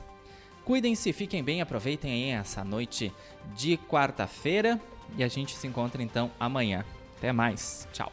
Cuidem-se, 0.64 1.12
fiquem 1.12 1.42
bem, 1.42 1.62
aproveitem 1.62 2.34
essa 2.34 2.62
noite 2.62 3.12
de 3.56 3.78
quarta-feira 3.78 4.78
e 5.16 5.24
a 5.24 5.28
gente 5.28 5.56
se 5.56 5.66
encontra 5.66 6.02
então 6.02 6.30
amanhã. 6.38 6.84
Até 7.16 7.32
mais, 7.32 7.88
tchau. 7.92 8.12